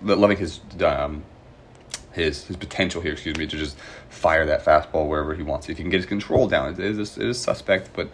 loving 0.02 0.36
his 0.36 0.60
um, 0.82 1.24
his 2.12 2.44
his 2.44 2.56
potential 2.56 3.00
here. 3.00 3.12
Excuse 3.12 3.36
me, 3.36 3.46
to 3.46 3.56
just 3.56 3.76
fire 4.08 4.46
that 4.46 4.64
fastball 4.64 5.08
wherever 5.08 5.34
he 5.34 5.42
wants. 5.42 5.68
If 5.68 5.78
he 5.78 5.82
can 5.82 5.90
get 5.90 5.98
his 5.98 6.06
control 6.06 6.46
down, 6.48 6.72
it 6.72 6.80
is 6.80 7.16
it 7.16 7.28
is 7.28 7.40
suspect, 7.40 7.90
but 7.94 8.10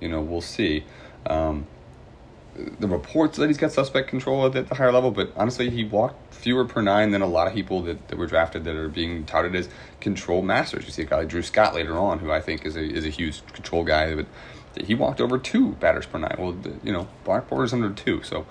you 0.00 0.08
know 0.08 0.20
we'll 0.20 0.40
see. 0.40 0.84
Um, 1.26 1.66
the 2.78 2.88
reports 2.88 3.38
that 3.38 3.48
he's 3.48 3.58
got 3.58 3.72
suspect 3.72 4.08
control 4.08 4.44
at 4.44 4.68
the 4.68 4.74
higher 4.74 4.92
level, 4.92 5.10
but 5.10 5.32
honestly, 5.36 5.70
he 5.70 5.84
walked 5.84 6.34
fewer 6.34 6.64
per 6.64 6.82
nine 6.82 7.10
than 7.10 7.22
a 7.22 7.26
lot 7.26 7.46
of 7.46 7.54
people 7.54 7.82
that, 7.82 8.08
that 8.08 8.18
were 8.18 8.26
drafted 8.26 8.64
that 8.64 8.74
are 8.74 8.88
being 8.88 9.24
touted 9.24 9.54
as 9.54 9.68
control 10.00 10.42
masters. 10.42 10.84
You 10.84 10.90
see 10.90 11.02
a 11.02 11.04
guy 11.04 11.18
like 11.18 11.28
Drew 11.28 11.42
Scott 11.42 11.74
later 11.74 11.96
on, 11.96 12.18
who 12.18 12.30
I 12.30 12.40
think 12.40 12.66
is 12.66 12.76
a 12.76 12.82
is 12.82 13.06
a 13.06 13.10
huge 13.10 13.46
control 13.52 13.84
guy, 13.84 14.14
but 14.14 14.26
he 14.78 14.94
walked 14.94 15.20
over 15.20 15.38
two 15.38 15.72
batters 15.72 16.06
per 16.06 16.18
nine. 16.18 16.36
Well, 16.38 16.56
you 16.82 16.92
know, 16.92 17.08
Black 17.24 17.48
Porter's 17.48 17.72
under 17.72 17.90
two, 17.90 18.22
so 18.22 18.46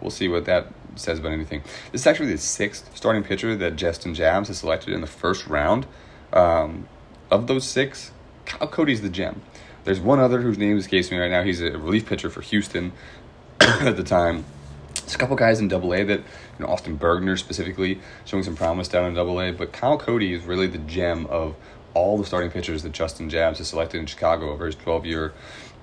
we'll 0.00 0.10
see 0.10 0.28
what 0.28 0.44
that 0.44 0.68
says 0.96 1.18
about 1.18 1.32
anything. 1.32 1.62
This 1.92 2.02
is 2.02 2.06
actually 2.06 2.32
the 2.32 2.38
sixth 2.38 2.96
starting 2.96 3.22
pitcher 3.24 3.56
that 3.56 3.76
Justin 3.76 4.14
Jabs 4.14 4.48
has 4.48 4.58
selected 4.58 4.94
in 4.94 5.00
the 5.00 5.06
first 5.06 5.46
round. 5.46 5.86
Um, 6.32 6.88
of 7.30 7.46
those 7.46 7.64
six, 7.64 8.12
Kyle 8.44 8.68
Cody's 8.68 9.02
the 9.02 9.08
gem. 9.08 9.42
There's 9.84 10.00
one 10.00 10.18
other 10.18 10.40
whose 10.40 10.58
name 10.58 10.78
escapes 10.78 11.10
me 11.10 11.18
right 11.18 11.30
now. 11.30 11.42
He's 11.42 11.60
a 11.60 11.72
relief 11.72 12.06
pitcher 12.06 12.30
for 12.30 12.40
Houston 12.40 12.92
at 13.60 13.96
the 13.96 14.04
time. 14.04 14.44
There's 14.94 15.14
a 15.14 15.18
couple 15.18 15.36
guys 15.36 15.60
in 15.60 15.68
Double 15.68 15.92
A 15.92 16.02
that, 16.04 16.20
you 16.20 16.24
know, 16.60 16.66
Austin 16.66 16.98
Bergner 16.98 17.38
specifically 17.38 18.00
showing 18.24 18.42
some 18.42 18.56
promise 18.56 18.88
down 18.88 19.04
in 19.04 19.14
Double 19.14 19.40
A, 19.40 19.50
but 19.52 19.72
Kyle 19.72 19.98
Cody 19.98 20.32
is 20.32 20.44
really 20.44 20.66
the 20.66 20.78
gem 20.78 21.26
of 21.26 21.56
all 21.92 22.18
the 22.18 22.24
starting 22.24 22.50
pitchers 22.50 22.82
that 22.82 22.92
Justin 22.92 23.30
Jabs 23.30 23.58
has 23.58 23.68
selected 23.68 23.98
in 23.98 24.06
Chicago 24.06 24.50
over 24.50 24.66
his 24.66 24.74
12 24.76 25.06
year 25.06 25.32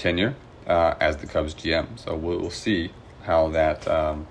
tenure 0.01 0.35
uh, 0.67 0.95
as 0.99 1.17
the 1.17 1.27
Cubs 1.27 1.53
GM. 1.53 1.99
So 1.99 2.15
we'll, 2.15 2.39
we'll 2.39 2.49
see 2.49 2.91
how 3.23 3.49
that 3.49 3.87
um, 3.87 4.27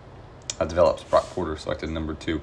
how 0.58 0.66
develops. 0.66 1.04
Brock 1.04 1.24
Porter 1.30 1.56
selected 1.56 1.90
number 1.90 2.14
two. 2.14 2.40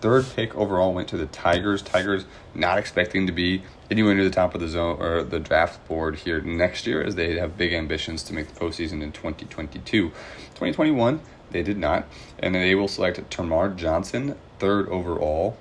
Third 0.00 0.26
pick 0.34 0.54
overall 0.54 0.92
went 0.92 1.08
to 1.08 1.16
the 1.16 1.26
Tigers. 1.26 1.80
Tigers 1.80 2.26
not 2.54 2.76
expecting 2.76 3.26
to 3.26 3.32
be 3.32 3.62
anywhere 3.90 4.14
near 4.14 4.24
the 4.24 4.30
top 4.30 4.54
of 4.54 4.60
the 4.60 4.68
zone 4.68 5.00
or 5.00 5.22
the 5.22 5.40
draft 5.40 5.86
board 5.88 6.16
here 6.16 6.42
next 6.42 6.86
year, 6.86 7.02
as 7.02 7.14
they 7.14 7.38
have 7.38 7.56
big 7.56 7.72
ambitions 7.72 8.22
to 8.24 8.34
make 8.34 8.48
the 8.52 8.60
postseason 8.60 9.02
in 9.02 9.12
2022. 9.12 10.10
2021, 10.10 11.20
they 11.52 11.62
did 11.62 11.78
not, 11.78 12.06
and 12.38 12.54
they 12.54 12.74
will 12.74 12.88
select 12.88 13.18
Termarr 13.30 13.74
Johnson, 13.76 14.36
third 14.58 14.88
overall. 14.88 15.56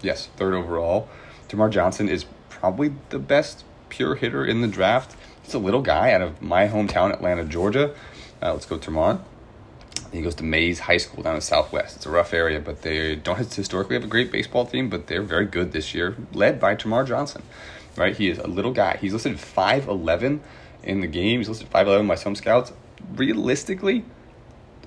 Yes, 0.00 0.28
third 0.36 0.54
overall. 0.54 1.08
Termarr 1.48 1.70
Johnson 1.70 2.08
is 2.08 2.26
probably 2.48 2.92
the 3.08 3.18
best 3.18 3.64
pure 3.88 4.14
hitter 4.14 4.44
in 4.44 4.60
the 4.60 4.68
draft. 4.68 5.16
He's 5.50 5.56
a 5.56 5.58
little 5.58 5.82
guy 5.82 6.12
out 6.12 6.22
of 6.22 6.40
my 6.40 6.68
hometown, 6.68 7.12
Atlanta, 7.12 7.44
Georgia. 7.44 7.92
Uh, 8.40 8.52
let's 8.52 8.66
go 8.66 8.78
Termon. 8.78 9.20
He 10.12 10.22
goes 10.22 10.36
to 10.36 10.44
Mays 10.44 10.78
High 10.78 10.98
School 10.98 11.24
down 11.24 11.34
in 11.34 11.40
Southwest. 11.40 11.96
It's 11.96 12.06
a 12.06 12.10
rough 12.10 12.32
area, 12.32 12.60
but 12.60 12.82
they 12.82 13.16
don't 13.16 13.36
historically 13.36 13.96
have 13.96 14.04
a 14.04 14.06
great 14.06 14.30
baseball 14.30 14.64
team, 14.64 14.88
but 14.88 15.08
they're 15.08 15.22
very 15.22 15.46
good 15.46 15.72
this 15.72 15.92
year, 15.92 16.16
led 16.32 16.60
by 16.60 16.76
Termarr 16.76 17.04
Johnson. 17.04 17.42
Right, 17.96 18.16
he 18.16 18.30
is 18.30 18.38
a 18.38 18.46
little 18.46 18.72
guy. 18.72 18.98
He's 19.00 19.12
listed 19.12 19.40
five 19.40 19.88
eleven 19.88 20.40
in 20.84 21.00
the 21.00 21.08
game. 21.08 21.40
He's 21.40 21.48
listed 21.48 21.66
five 21.66 21.88
eleven 21.88 22.06
by 22.06 22.14
some 22.14 22.36
scouts. 22.36 22.72
Realistically, 23.16 24.04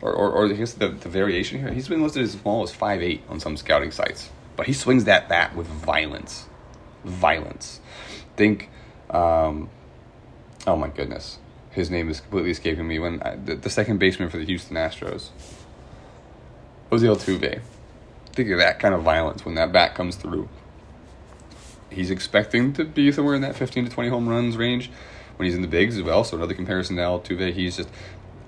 or 0.02 0.14
or, 0.14 0.32
or 0.32 0.48
here's 0.48 0.76
the, 0.76 0.88
the 0.88 1.10
variation 1.10 1.60
here. 1.60 1.74
He's 1.74 1.90
been 1.90 2.02
listed 2.02 2.24
as 2.24 2.32
small 2.32 2.64
as 2.64 2.72
five 2.72 3.04
eight 3.04 3.22
on 3.28 3.42
some 3.42 3.58
scouting 3.58 3.92
sites, 3.92 4.30
but 4.56 4.68
he 4.68 4.72
swings 4.72 5.04
that 5.04 5.28
bat 5.28 5.58
with 5.58 5.68
violence, 5.68 6.46
violence. 7.04 7.82
Think, 8.38 8.70
um, 9.10 9.70
oh 10.68 10.76
my 10.76 10.88
goodness, 10.88 11.40
his 11.72 11.90
name 11.90 12.10
is 12.10 12.22
completely 12.22 12.52
escaping 12.52 12.88
me. 12.88 13.00
When 13.00 13.22
I, 13.22 13.36
the, 13.36 13.56
the, 13.56 13.70
second 13.70 14.00
baseman 14.00 14.30
for 14.30 14.38
the 14.38 14.46
Houston 14.46 14.78
Astros, 14.78 15.30
Jose 16.90 17.06
Altuve. 17.06 17.62
Think 18.34 18.50
of 18.50 18.58
that 18.60 18.80
kind 18.80 18.96
of 18.96 19.02
violence 19.02 19.46
when 19.46 19.56
that 19.56 19.72
bat 19.72 19.96
comes 19.96 20.16
through. 20.16 20.50
He's 21.90 22.10
expecting 22.10 22.74
to 22.74 22.84
be 22.84 23.12
somewhere 23.12 23.36
in 23.36 23.42
that 23.42 23.56
15 23.56 23.86
to 23.86 23.92
20 23.92 24.10
home 24.10 24.28
runs 24.28 24.58
range 24.58 24.90
when 25.36 25.46
he's 25.46 25.56
in 25.56 25.62
the 25.62 25.68
bigs 25.68 25.98
as 25.98 26.04
well. 26.04 26.24
So 26.24 26.38
another 26.38 26.56
comparison 26.56 26.96
to 26.96 27.02
Altuve, 27.04 27.54
he's 27.54 27.78
just 27.78 27.90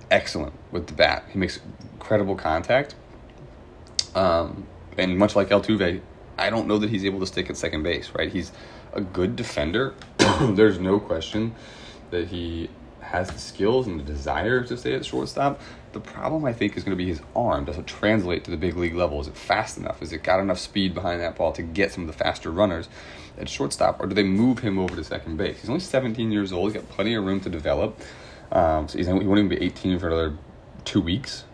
excellent 0.09 0.53
with 0.71 0.87
the 0.87 0.93
bat. 0.93 1.25
He 1.31 1.37
makes 1.37 1.59
incredible 1.93 2.35
contact. 2.35 2.95
Um, 4.15 4.65
and 4.97 5.17
much 5.17 5.35
like 5.35 5.49
Altuve, 5.49 6.01
I 6.37 6.49
don't 6.49 6.67
know 6.67 6.77
that 6.79 6.89
he's 6.89 7.05
able 7.05 7.19
to 7.19 7.27
stick 7.27 7.49
at 7.49 7.57
second 7.57 7.83
base, 7.83 8.11
right? 8.15 8.31
He's 8.31 8.51
a 8.93 9.01
good 9.01 9.35
defender. 9.35 9.93
There's 10.41 10.79
no 10.79 10.99
question 10.99 11.53
that 12.11 12.27
he 12.27 12.69
has 13.01 13.29
the 13.29 13.39
skills 13.39 13.87
and 13.87 13.99
the 13.99 14.03
desire 14.03 14.63
to 14.63 14.75
stay 14.75 14.93
at 14.93 15.05
shortstop. 15.05 15.61
The 15.93 15.99
problem, 15.99 16.43
I 16.43 16.53
think, 16.53 16.75
is 16.75 16.83
going 16.83 16.97
to 16.97 17.01
be 17.01 17.07
his 17.07 17.21
arm. 17.35 17.65
Does 17.65 17.77
it 17.77 17.87
translate 17.87 18.43
to 18.45 18.51
the 18.51 18.57
big 18.57 18.75
league 18.75 18.95
level? 18.95 19.21
Is 19.21 19.27
it 19.27 19.37
fast 19.37 19.77
enough? 19.77 20.01
Is 20.01 20.11
it 20.11 20.23
got 20.23 20.39
enough 20.39 20.59
speed 20.59 20.93
behind 20.93 21.21
that 21.21 21.35
ball 21.35 21.53
to 21.53 21.61
get 21.61 21.93
some 21.93 22.03
of 22.03 22.07
the 22.07 22.13
faster 22.13 22.51
runners 22.51 22.89
at 23.37 23.47
shortstop? 23.47 24.01
Or 24.01 24.07
do 24.07 24.15
they 24.15 24.23
move 24.23 24.59
him 24.59 24.79
over 24.79 24.95
to 24.95 25.03
second 25.03 25.37
base? 25.37 25.61
He's 25.61 25.69
only 25.69 25.81
17 25.81 26.31
years 26.31 26.51
old. 26.51 26.71
He's 26.71 26.81
got 26.81 26.89
plenty 26.91 27.13
of 27.13 27.23
room 27.23 27.39
to 27.41 27.49
develop. 27.49 27.99
Um, 28.51 28.87
so 28.87 28.97
he's, 28.97 29.07
he 29.07 29.13
won't 29.13 29.25
even 29.39 29.49
be 29.49 29.61
18 29.61 29.99
for 29.99 30.07
another 30.07 30.37
two 30.83 31.01
weeks. 31.01 31.45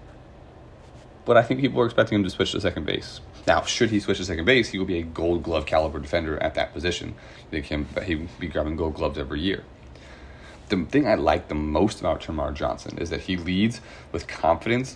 But 1.26 1.38
I 1.38 1.44
think 1.44 1.60
people 1.60 1.80
are 1.82 1.86
expecting 1.86 2.18
him 2.18 2.24
to 2.24 2.30
switch 2.30 2.54
to 2.54 2.62
second 2.62 2.86
base. 2.86 3.20
Now, 3.46 3.62
should 3.62 3.90
he 3.90 4.00
switch 4.00 4.18
to 4.18 4.26
second 4.26 4.46
base, 4.46 4.70
he 4.70 4.80
will 4.80 4.86
be 4.86 5.00
a 5.00 5.04
gold 5.04 5.44
glove 5.44 5.66
caliber 5.66 6.00
defender 6.00 6.42
at 6.42 6.56
that 6.56 6.74
position. 6.74 7.16
They 7.50 7.62
can, 7.62 7.88
he'll 8.06 8.28
be 8.40 8.48
grabbing 8.48 8.76
gold 8.76 8.96
gloves 8.96 9.18
every 9.18 9.42
year. 9.42 9.64
The 10.72 10.86
thing 10.86 11.06
I 11.06 11.16
like 11.16 11.50
the 11.50 11.56
most 11.56 12.00
about 12.00 12.22
Termarr 12.22 12.54
Johnson 12.54 12.98
is 12.98 13.10
that 13.10 13.20
he 13.20 13.36
leads 13.36 13.82
with 14.14 14.26
confidence 14.30 14.96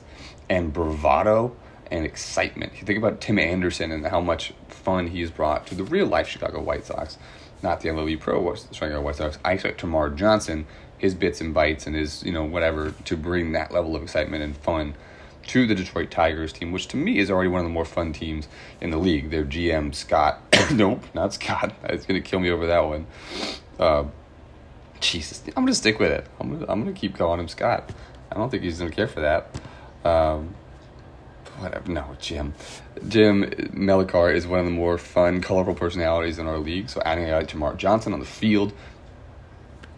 and 0.49 0.71
bravado 0.71 1.53
and 1.91 2.05
excitement. 2.05 2.71
You 2.79 2.85
think 2.85 2.97
about 2.97 3.19
Tim 3.19 3.37
Anderson 3.37 3.91
and 3.91 4.05
how 4.05 4.21
much 4.21 4.53
fun 4.69 5.07
he's 5.07 5.29
brought 5.29 5.67
to 5.67 5.75
the 5.75 5.83
real 5.83 6.05
life 6.05 6.29
Chicago 6.29 6.61
White 6.61 6.85
Sox, 6.85 7.17
not 7.61 7.81
the 7.81 7.89
MLB 7.89 8.17
Pro 8.21 8.55
Chicago 8.55 9.01
White 9.01 9.17
Sox. 9.17 9.37
I 9.43 9.51
expect 9.51 9.81
Termarr 9.81 10.15
Johnson, 10.15 10.65
his 10.97 11.13
bits 11.13 11.41
and 11.41 11.53
bites 11.53 11.85
and 11.85 11.93
his, 11.93 12.23
you 12.23 12.31
know, 12.31 12.45
whatever, 12.45 12.91
to 12.91 13.17
bring 13.17 13.51
that 13.51 13.73
level 13.73 13.97
of 13.97 14.01
excitement 14.01 14.43
and 14.43 14.55
fun 14.55 14.95
to 15.47 15.67
the 15.67 15.75
Detroit 15.75 16.09
Tigers 16.09 16.53
team, 16.53 16.71
which 16.71 16.87
to 16.87 16.95
me 16.95 17.19
is 17.19 17.29
already 17.29 17.49
one 17.49 17.59
of 17.59 17.65
the 17.65 17.73
more 17.73 17.83
fun 17.83 18.13
teams 18.13 18.47
in 18.79 18.91
the 18.91 18.97
league. 18.97 19.29
Their 19.29 19.43
GM, 19.43 19.93
Scott, 19.93 20.39
nope, 20.71 21.03
not 21.13 21.33
Scott. 21.33 21.73
It's 21.83 22.05
going 22.05 22.23
to 22.23 22.25
kill 22.25 22.39
me 22.39 22.49
over 22.49 22.65
that 22.67 22.85
one. 22.85 23.07
Uh, 23.77 24.05
Jesus, 24.99 25.43
I'm 25.55 25.65
to 25.65 25.73
stick 25.73 25.99
with 25.99 26.11
it. 26.11 26.27
I'm 26.39 26.59
to, 26.59 26.71
I'm 26.71 26.85
to 26.85 26.93
keep 26.93 27.15
calling 27.17 27.39
him 27.39 27.47
Scott. 27.47 27.91
I 28.31 28.35
don't 28.35 28.49
think 28.49 28.63
he's 28.63 28.79
to 28.79 28.89
care 28.89 29.07
for 29.07 29.21
that. 29.21 29.59
Um, 30.03 30.55
whatever. 31.59 31.91
No, 31.91 32.15
Jim. 32.19 32.53
Jim 33.07 33.43
Melikar 33.73 34.33
is 34.33 34.47
one 34.47 34.59
of 34.59 34.65
the 34.65 34.71
more 34.71 34.97
fun, 34.97 35.41
colorful 35.41 35.75
personalities 35.75 36.39
in 36.39 36.47
our 36.47 36.57
league. 36.57 36.89
So 36.89 37.01
adding 37.05 37.25
a 37.25 37.27
guy 37.27 37.37
like 37.37 37.47
Termarr 37.47 37.77
Johnson 37.77 38.13
on 38.13 38.19
the 38.19 38.25
field 38.25 38.73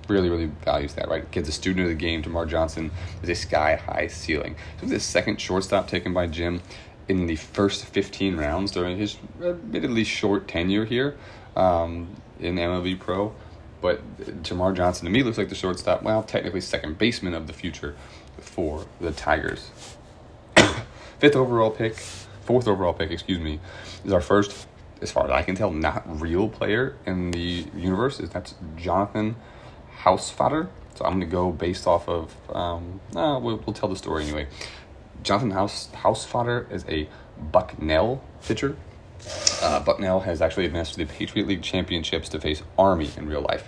really, 0.09 0.29
really 0.29 0.49
values 0.63 0.93
that, 0.95 1.09
right? 1.09 1.29
Kid's 1.31 1.49
a 1.49 1.51
student 1.51 1.83
of 1.83 1.89
the 1.89 1.95
game. 1.95 2.23
Termarr 2.23 2.47
Johnson 2.47 2.91
is 3.23 3.29
a 3.29 3.35
sky 3.35 3.75
high 3.75 4.07
ceiling. 4.07 4.55
So 4.79 4.87
the 4.87 4.99
second 4.99 5.39
shortstop 5.39 5.87
taken 5.87 6.13
by 6.13 6.27
Jim 6.27 6.61
in 7.07 7.27
the 7.27 7.35
first 7.35 7.85
15 7.85 8.37
rounds 8.37 8.71
during 8.71 8.97
his 8.97 9.17
admittedly 9.41 10.03
short 10.03 10.47
tenure 10.47 10.85
here 10.85 11.17
um, 11.55 12.07
in 12.39 12.55
MLB 12.55 12.99
Pro. 12.99 13.33
But 13.81 14.43
Termarr 14.43 14.75
Johnson 14.75 15.05
to 15.05 15.11
me 15.11 15.23
looks 15.23 15.37
like 15.37 15.49
the 15.49 15.55
shortstop, 15.55 16.03
well, 16.03 16.23
technically 16.23 16.61
second 16.61 16.97
baseman 16.97 17.33
of 17.33 17.47
the 17.47 17.53
future 17.53 17.95
for 18.39 18.85
the 18.99 19.11
Tigers. 19.11 19.69
Fifth 21.19 21.35
overall 21.35 21.71
pick, 21.71 21.95
fourth 21.95 22.67
overall 22.67 22.93
pick, 22.93 23.11
excuse 23.11 23.39
me, 23.39 23.59
is 24.03 24.11
our 24.11 24.21
first, 24.21 24.67
as 25.01 25.11
far 25.11 25.25
as 25.25 25.31
I 25.31 25.43
can 25.43 25.55
tell, 25.55 25.71
not 25.71 26.03
real 26.19 26.49
player 26.49 26.95
in 27.05 27.31
the 27.31 27.65
universe. 27.75 28.19
Is 28.19 28.29
that's 28.29 28.55
Jonathan 28.75 29.35
Housefather. 30.01 30.69
So 30.95 31.05
I'm 31.05 31.19
going 31.19 31.21
to 31.21 31.27
go 31.27 31.51
based 31.51 31.85
off 31.85 32.09
of, 32.09 32.35
um, 32.55 32.99
uh, 33.15 33.39
we'll, 33.39 33.57
we'll 33.57 33.73
tell 33.73 33.89
the 33.89 33.95
story 33.95 34.23
anyway. 34.23 34.47
Jonathan 35.21 35.51
House 35.51 35.89
Housefather 35.93 36.71
is 36.71 36.85
a 36.87 37.07
Bucknell 37.51 38.23
pitcher. 38.43 38.75
Uh, 39.61 39.79
Bucknell 39.79 40.21
has 40.21 40.41
actually 40.41 40.65
advanced 40.65 40.93
to 40.93 40.99
the 40.99 41.05
Patriot 41.05 41.47
League 41.47 41.63
Championships 41.63 42.29
to 42.29 42.39
face 42.39 42.61
Army 42.77 43.09
in 43.17 43.27
real 43.27 43.41
life. 43.41 43.67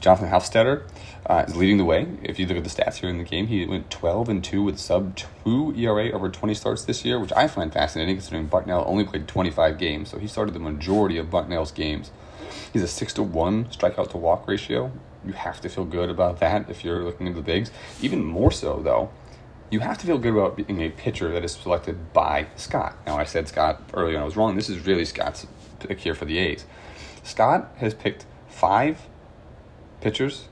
Jonathan 0.00 0.28
Housefather 0.28 0.82
uh, 1.26 1.44
is 1.48 1.56
leading 1.56 1.78
the 1.78 1.84
way. 1.84 2.06
If 2.22 2.38
you 2.38 2.46
look 2.46 2.56
at 2.56 2.64
the 2.64 2.70
stats 2.70 2.96
here 2.96 3.08
in 3.08 3.18
the 3.18 3.24
game, 3.24 3.46
he 3.46 3.64
went 3.66 3.90
12 3.90 4.28
and 4.28 4.44
2 4.44 4.62
with 4.62 4.78
sub 4.78 5.16
2 5.44 5.74
ERA 5.76 6.10
over 6.12 6.28
20 6.28 6.54
starts 6.54 6.84
this 6.84 7.04
year, 7.04 7.18
which 7.18 7.32
I 7.32 7.48
find 7.48 7.72
fascinating 7.72 8.16
considering 8.16 8.46
Bucknell 8.46 8.84
only 8.86 9.04
played 9.04 9.26
25 9.26 9.78
games. 9.78 10.10
So 10.10 10.18
he 10.18 10.26
started 10.26 10.54
the 10.54 10.60
majority 10.60 11.18
of 11.18 11.30
Bucknell's 11.30 11.72
games. 11.72 12.10
He's 12.72 12.82
a 12.82 12.88
6 12.88 13.12
to 13.14 13.22
1 13.22 13.66
strikeout 13.66 14.10
to 14.10 14.18
walk 14.18 14.46
ratio, 14.46 14.92
you 15.26 15.32
have 15.32 15.60
to 15.62 15.68
feel 15.68 15.84
good 15.84 16.10
about 16.10 16.40
that 16.40 16.68
if 16.68 16.84
you're 16.84 17.02
looking 17.02 17.28
at 17.28 17.34
the 17.34 17.42
bigs. 17.42 17.70
Even 18.00 18.24
more 18.24 18.50
so, 18.50 18.80
though, 18.80 19.10
you 19.74 19.80
have 19.80 19.98
to 19.98 20.06
feel 20.06 20.18
good 20.18 20.32
about 20.32 20.56
being 20.56 20.80
a 20.80 20.88
pitcher 20.88 21.32
that 21.32 21.44
is 21.44 21.52
selected 21.52 22.12
by 22.12 22.46
Scott. 22.54 22.96
Now, 23.06 23.18
I 23.18 23.24
said 23.24 23.48
Scott 23.48 23.82
earlier, 23.92 24.14
and 24.14 24.22
I 24.22 24.24
was 24.24 24.36
wrong. 24.36 24.54
This 24.54 24.70
is 24.70 24.86
really 24.86 25.04
Scott's 25.04 25.48
pick 25.80 25.98
here 25.98 26.14
for 26.14 26.24
the 26.24 26.38
A's. 26.38 26.64
Scott 27.24 27.72
has 27.78 27.92
picked 27.92 28.24
five 28.48 29.00
pitchers. 30.00 30.46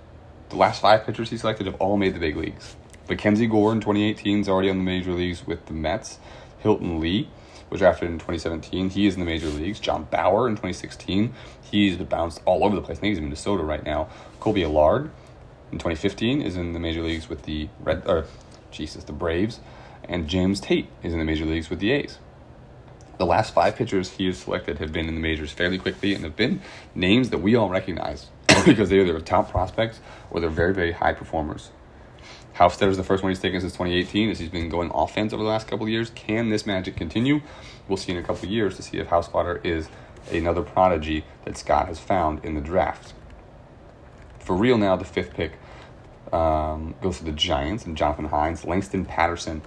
The 0.49 0.57
last 0.57 0.81
five 0.81 1.07
pitchers 1.07 1.31
he 1.31 1.37
selected 1.37 1.67
have 1.67 1.77
all 1.77 1.97
made 1.97 2.15
the 2.15 2.19
big 2.19 2.37
leagues. 2.37 2.75
Mackenzie 3.09 3.47
Gore 3.47 3.71
in 3.71 3.81
2018 3.81 4.41
is 4.41 4.49
already 4.49 4.69
on 4.69 4.79
the 4.79 4.83
major 4.83 5.13
leagues 5.13 5.47
with 5.47 5.67
the 5.67 5.73
Mets. 5.73 6.19
Hilton 6.59 6.99
Lee 6.99 7.29
was 7.71 7.79
drafted 7.79 8.11
in 8.11 8.19
2017. 8.19 8.91
He 8.91 9.07
is 9.07 9.15
in 9.15 9.21
the 9.21 9.27
major 9.27 9.49
leagues. 9.49 9.79
John 9.79 10.09
Bauer 10.11 10.49
in 10.49 10.55
2016. 10.55 11.33
He's 11.63 11.97
bounced 11.97 12.41
all 12.45 12.65
over 12.65 12.75
the 12.75 12.83
place. 12.83 12.99
I 12.99 13.01
think 13.03 13.11
he's 13.13 13.19
in 13.19 13.25
Minnesota 13.25 13.63
right 13.63 13.85
now. 13.85 14.09
Kolby 14.41 14.65
Allard 14.65 15.13
in 15.71 15.79
2015 15.79 16.43
is 16.43 16.57
in 16.57 16.73
the 16.73 16.81
major 16.81 17.03
leagues 17.03 17.29
with 17.29 17.43
the 17.45 17.69
Red, 17.81 18.03
or 18.07 18.27
Jesus, 18.73 19.05
the 19.05 19.13
Braves, 19.13 19.61
and 20.05 20.29
James 20.29 20.61
Tate 20.61 20.89
is 21.03 21.13
in 21.13 21.19
the 21.19 21.25
major 21.25 21.45
leagues 21.45 21.71
with 21.71 21.79
the 21.79 21.93
A's. 21.93 22.19
The 23.19 23.27
last 23.27 23.55
five 23.55 23.77
pitchers 23.77 24.11
he 24.11 24.27
has 24.27 24.39
selected 24.39 24.79
have 24.79 24.93
been 24.93 25.07
in 25.07 25.15
the 25.15 25.21
majors 25.21 25.53
fairly 25.53 25.79
quickly 25.79 26.15
and 26.15 26.25
have 26.25 26.35
been 26.35 26.61
names 26.95 27.31
that 27.31 27.39
we 27.39 27.55
all 27.55 27.69
recognize 27.69 28.31
because 28.65 28.91
they 28.91 28.99
are 28.99 29.07
either 29.07 29.21
top 29.21 29.51
prospects 29.51 30.01
or 30.31 30.41
they're 30.41 30.51
very, 30.51 30.75
very 30.75 30.93
high 30.93 31.13
performers. 31.13 31.71
Housefather 32.57 32.89
is 32.89 32.97
the 32.97 33.05
first 33.05 33.23
one 33.23 33.31
he's 33.31 33.39
taken 33.39 33.61
since 33.61 33.73
2018 33.75 34.31
as 34.31 34.39
he's 34.39 34.49
been 34.49 34.69
going 34.69 34.91
offense 34.93 35.33
over 35.33 35.43
the 35.43 35.49
last 35.49 35.69
couple 35.69 35.87
of 35.87 35.91
years. 35.91 36.11
Can 36.11 36.51
this 36.51 36.67
magic 36.67 36.97
continue? 36.97 37.41
We'll 37.89 37.97
see 37.97 38.13
in 38.13 38.19
a 38.19 38.23
couple 38.23 38.49
years 38.49 38.77
to 38.77 38.83
see 38.83 38.99
if 38.99 39.09
Housefather 39.09 39.65
is 39.65 39.89
another 40.31 40.63
prodigy 40.63 41.25
that 41.45 41.57
Scott 41.57 41.89
has 41.89 41.99
found 41.99 42.45
in 42.45 42.55
the 42.55 42.61
draft 42.61 43.15
for 44.43 44.57
real 44.57 44.77
now, 44.77 44.97
the 44.97 45.05
fifth 45.05 45.35
pick 45.35 45.53
um, 46.33 46.95
goes 47.03 47.19
to 47.19 47.25
the 47.25 47.33
Giants 47.33 47.85
and 47.85 47.97
Jonathan 47.97 48.27
Hines. 48.27 48.65
Langston 48.65 49.05
Patterson 49.05 49.63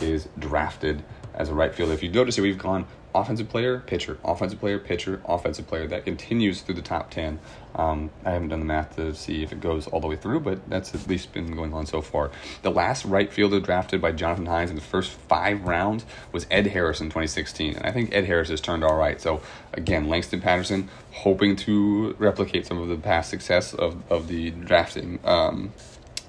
is 0.00 0.28
drafted 0.38 1.02
as 1.34 1.48
a 1.48 1.54
right 1.54 1.74
fielder. 1.74 1.92
If 1.92 2.02
you 2.02 2.10
notice 2.10 2.38
we've 2.38 2.58
gone 2.58 2.86
offensive 3.16 3.48
player, 3.48 3.80
pitcher, 3.80 4.18
offensive 4.24 4.60
player, 4.60 4.78
pitcher, 4.78 5.20
offensive 5.24 5.66
player. 5.66 5.86
That 5.86 6.04
continues 6.04 6.60
through 6.60 6.76
the 6.76 6.82
top 6.82 7.10
10. 7.10 7.38
Um, 7.74 8.10
I 8.24 8.30
haven't 8.30 8.48
done 8.48 8.60
the 8.60 8.66
math 8.66 8.96
to 8.96 9.14
see 9.14 9.42
if 9.42 9.52
it 9.52 9.60
goes 9.60 9.86
all 9.86 10.00
the 10.00 10.06
way 10.06 10.16
through, 10.16 10.40
but 10.40 10.68
that's 10.68 10.94
at 10.94 11.06
least 11.08 11.32
been 11.32 11.54
going 11.54 11.72
on 11.74 11.86
so 11.86 12.00
far. 12.00 12.30
The 12.62 12.70
last 12.70 13.04
right 13.04 13.32
fielder 13.32 13.60
drafted 13.60 14.00
by 14.00 14.12
Jonathan 14.12 14.46
Hines 14.46 14.70
in 14.70 14.76
the 14.76 14.82
first 14.82 15.10
five 15.10 15.62
rounds 15.62 16.04
was 16.32 16.46
Ed 16.50 16.68
Harris 16.68 17.00
in 17.00 17.08
2016. 17.08 17.76
And 17.76 17.86
I 17.86 17.92
think 17.92 18.14
Ed 18.14 18.24
Harris 18.24 18.48
has 18.50 18.60
turned 18.60 18.84
all 18.84 18.96
right. 18.96 19.20
So, 19.20 19.40
again, 19.72 20.08
Langston 20.08 20.40
Patterson 20.40 20.88
hoping 21.12 21.56
to 21.56 22.14
replicate 22.18 22.66
some 22.66 22.78
of 22.78 22.88
the 22.88 22.96
past 22.96 23.30
success 23.30 23.74
of, 23.74 24.02
of 24.10 24.28
the 24.28 24.50
drafting 24.50 25.18
um, 25.24 25.72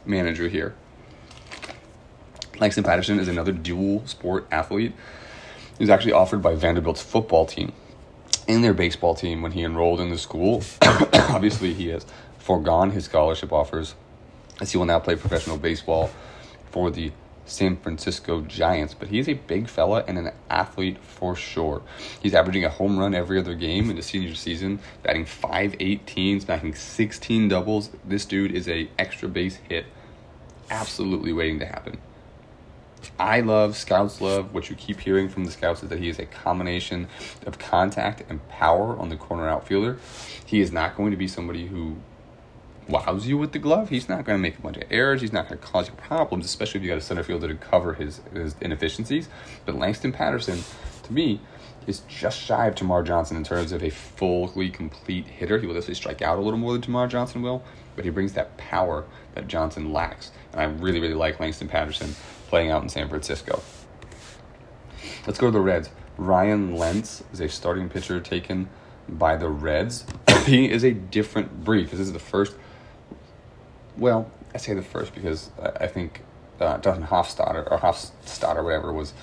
manager 0.08 0.48
here. 0.48 0.76
Langston 2.60 2.84
Patterson 2.84 3.20
is 3.20 3.28
another 3.28 3.52
dual 3.52 4.06
sport 4.08 4.48
athlete. 4.52 4.94
He 5.78 5.84
was 5.84 5.90
actually 5.90 6.14
offered 6.14 6.42
by 6.42 6.56
Vanderbilt's 6.56 7.02
football 7.02 7.46
team. 7.46 7.72
in 8.48 8.62
their 8.62 8.74
baseball 8.74 9.14
team 9.14 9.42
when 9.42 9.52
he 9.52 9.62
enrolled 9.62 10.00
in 10.00 10.10
the 10.10 10.18
school. 10.18 10.64
Obviously, 11.14 11.74
he 11.74 11.90
has 11.90 12.06
foregone 12.38 12.92
his 12.92 13.04
scholarship 13.06 13.52
offers 13.52 13.94
as 14.62 14.72
he 14.72 14.78
will 14.78 14.86
now 14.86 15.00
play 15.00 15.16
professional 15.16 15.58
baseball 15.58 16.10
for 16.72 16.90
the 16.90 17.12
San 17.46 17.78
Francisco 17.78 18.42
Giants, 18.42 18.94
but 18.94 19.08
he's 19.08 19.30
a 19.30 19.34
big 19.34 19.70
fella 19.70 20.04
and 20.08 20.18
an 20.18 20.32
athlete 20.50 20.98
for 21.02 21.36
sure. 21.36 21.82
He's 22.22 22.34
averaging 22.34 22.66
a 22.66 22.70
home 22.70 22.98
run 22.98 23.14
every 23.14 23.40
other 23.40 23.56
game 23.56 23.90
in 23.90 23.96
his 23.96 24.06
senior 24.06 24.36
season, 24.36 24.80
batting 25.04 25.26
518, 25.26 26.42
smacking 26.42 26.76
16 26.76 27.48
doubles. 27.48 27.90
This 28.06 28.26
dude 28.26 28.52
is 28.52 28.68
a 28.68 28.90
extra 29.00 29.30
base 29.30 29.58
hit, 29.70 29.86
absolutely 30.70 31.34
waiting 31.34 31.60
to 31.60 31.66
happen. 31.66 31.98
I 33.20 33.42
love, 33.42 33.76
scouts 33.76 34.22
love, 34.22 34.54
what 34.54 34.70
you 34.70 34.76
keep 34.76 35.00
hearing 35.00 35.30
from 35.30 35.46
the 35.46 35.52
scouts 35.52 35.84
is 35.84 35.90
that 35.90 36.00
he 36.00 36.10
is 36.10 36.20
a 36.20 36.26
combination 36.26 37.08
of 37.46 37.58
contact 37.58 38.24
and 38.30 38.48
power 38.50 38.98
on 38.98 39.10
the 39.10 39.16
corner 39.16 39.48
outfielder. 39.48 39.98
He 40.46 40.62
is 40.62 40.72
not 40.72 40.96
going 40.96 41.12
to 41.12 41.18
be 41.18 41.28
somebody 41.28 41.68
who 41.68 41.98
wows 42.88 43.28
you 43.28 43.38
with 43.38 43.52
the 43.52 43.60
glove. 43.60 43.90
He's 43.90 44.08
not 44.08 44.26
going 44.26 44.38
to 44.38 44.42
make 44.42 44.58
a 44.58 44.62
bunch 44.62 44.78
of 44.78 44.84
errors. 44.90 45.22
He's 45.22 45.34
not 45.34 45.48
going 45.50 45.60
to 45.60 45.66
cause 45.66 45.88
you 45.88 45.96
problems, 45.96 46.46
especially 46.46 46.80
if 46.80 46.84
you 46.84 46.90
got 46.90 46.98
a 46.98 47.02
center 47.02 47.24
fielder 47.24 47.48
to 47.48 47.56
cover 47.56 47.94
his, 47.94 48.22
his 48.34 48.56
inefficiencies. 48.62 49.30
But 49.66 49.76
Langston 49.76 50.12
Patterson, 50.12 50.64
to 51.08 51.14
me, 51.14 51.40
is 51.86 52.02
just 52.08 52.40
shy 52.40 52.68
of 52.68 52.76
Termarr 52.76 53.06
Johnson 53.06 53.38
in 53.38 53.44
terms 53.44 53.72
of 53.72 53.84
a 53.84 53.90
fully 53.90 54.70
complete 54.70 55.28
hitter. 55.28 55.58
He 55.58 55.66
will 55.66 55.74
definitely 55.74 55.96
strike 55.96 56.22
out 56.22 56.38
a 56.38 56.42
little 56.42 56.60
more 56.60 56.74
than 56.74 56.82
Termarr 56.82 57.10
Johnson 57.10 57.42
will, 57.42 57.64
but 57.96 58.06
he 58.06 58.12
brings 58.12 58.34
that 58.34 58.58
power 58.58 59.06
that 59.36 59.48
Johnson 59.48 59.94
lacks. 59.94 60.32
And 60.52 60.62
I 60.62 60.66
really, 60.66 61.00
really 61.00 61.14
like 61.14 61.40
Langston 61.40 61.68
Patterson 61.68 62.16
playing 62.50 62.72
out 62.72 62.84
in 62.84 62.90
San 62.90 63.08
Francisco. 63.10 63.62
Let's 65.26 65.40
go 65.40 65.48
to 65.48 65.52
the 65.52 65.62
Reds. 65.62 65.90
Ryan 66.18 66.76
Lentz 66.76 67.24
is 67.32 67.40
a 67.40 67.50
starting 67.50 67.90
pitcher 67.90 68.20
taken 68.20 68.70
by 69.08 69.38
the 69.38 69.50
Reds. 69.50 70.06
he 70.46 70.70
is 70.70 70.84
a 70.84 70.92
different 70.92 71.64
breed 71.64 71.84
because 71.84 72.00
this 72.00 72.08
is 72.08 72.14
the 72.14 72.20
first 72.20 72.56
well, 73.98 74.30
I 74.54 74.58
say 74.58 74.74
the 74.74 74.82
first 74.82 75.14
because 75.14 75.50
I 75.60 75.88
think 75.88 76.22
uh, 76.60 76.78
Jonathan 76.80 77.08
Hofstadter 77.08 77.70
or 77.72 77.80
Hofstadter, 77.80 78.64
whatever, 78.64 78.94
was 78.94 79.14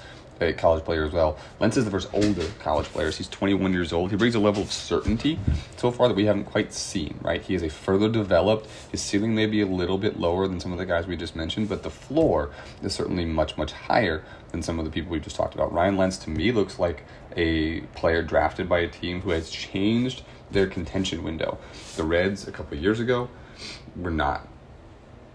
a 0.40 0.52
college 0.52 0.84
player 0.84 1.04
as 1.04 1.12
well. 1.12 1.38
Lentz 1.60 1.76
is 1.76 1.84
the 1.84 1.90
first 1.90 2.08
older 2.12 2.46
college 2.60 2.86
player. 2.86 3.10
He's 3.10 3.28
21 3.28 3.72
years 3.72 3.92
old. 3.92 4.10
He 4.10 4.16
brings 4.16 4.34
a 4.34 4.40
level 4.40 4.62
of 4.62 4.72
certainty 4.72 5.38
so 5.76 5.90
far 5.90 6.08
that 6.08 6.14
we 6.14 6.26
haven't 6.26 6.44
quite 6.44 6.72
seen, 6.72 7.18
right? 7.22 7.42
He 7.42 7.54
is 7.54 7.62
a 7.62 7.68
further 7.68 8.08
developed. 8.08 8.68
His 8.90 9.00
ceiling 9.00 9.34
may 9.34 9.46
be 9.46 9.60
a 9.60 9.66
little 9.66 9.98
bit 9.98 10.18
lower 10.18 10.48
than 10.48 10.60
some 10.60 10.72
of 10.72 10.78
the 10.78 10.86
guys 10.86 11.06
we 11.06 11.16
just 11.16 11.36
mentioned, 11.36 11.68
but 11.68 11.82
the 11.82 11.90
floor 11.90 12.50
is 12.82 12.94
certainly 12.94 13.24
much, 13.24 13.56
much 13.56 13.72
higher 13.72 14.24
than 14.50 14.62
some 14.62 14.78
of 14.78 14.84
the 14.84 14.90
people 14.90 15.12
we 15.12 15.20
just 15.20 15.36
talked 15.36 15.54
about. 15.54 15.72
Ryan 15.72 15.96
Lentz, 15.96 16.16
to 16.18 16.30
me, 16.30 16.52
looks 16.52 16.78
like 16.78 17.04
a 17.36 17.80
player 17.94 18.22
drafted 18.22 18.68
by 18.68 18.80
a 18.80 18.88
team 18.88 19.20
who 19.20 19.30
has 19.30 19.50
changed 19.50 20.22
their 20.50 20.66
contention 20.66 21.22
window. 21.22 21.58
The 21.96 22.04
Reds, 22.04 22.46
a 22.46 22.52
couple 22.52 22.76
years 22.78 23.00
ago, 23.00 23.28
were 23.96 24.10
not 24.10 24.48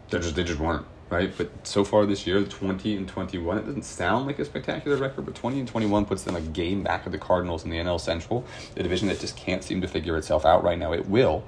they 0.10 0.20
just 0.20 0.36
they 0.36 0.44
just 0.44 0.60
weren't 0.60 0.86
right. 1.09 1.31
But 1.35 1.67
so 1.67 1.83
far 1.83 2.05
this 2.05 2.25
year, 2.25 2.43
twenty 2.43 2.95
and 2.95 3.07
twenty 3.07 3.37
one, 3.37 3.57
it 3.57 3.65
doesn't 3.65 3.85
sound 3.85 4.27
like 4.27 4.39
a 4.39 4.45
spectacular 4.45 4.97
record, 4.97 5.25
but 5.25 5.35
twenty 5.35 5.59
and 5.59 5.67
twenty 5.67 5.87
one 5.87 6.05
puts 6.05 6.23
them 6.23 6.35
a 6.35 6.41
game 6.41 6.83
back 6.83 7.05
of 7.05 7.11
the 7.11 7.17
Cardinals 7.17 7.63
in 7.63 7.69
the 7.69 7.77
NL 7.77 7.99
Central, 7.99 8.45
the 8.75 8.83
division 8.83 9.07
that 9.07 9.19
just 9.19 9.35
can't 9.35 9.63
seem 9.63 9.81
to 9.81 9.87
figure 9.87 10.17
itself 10.17 10.45
out 10.45 10.63
right 10.63 10.77
now. 10.77 10.93
It 10.93 11.07
will. 11.07 11.43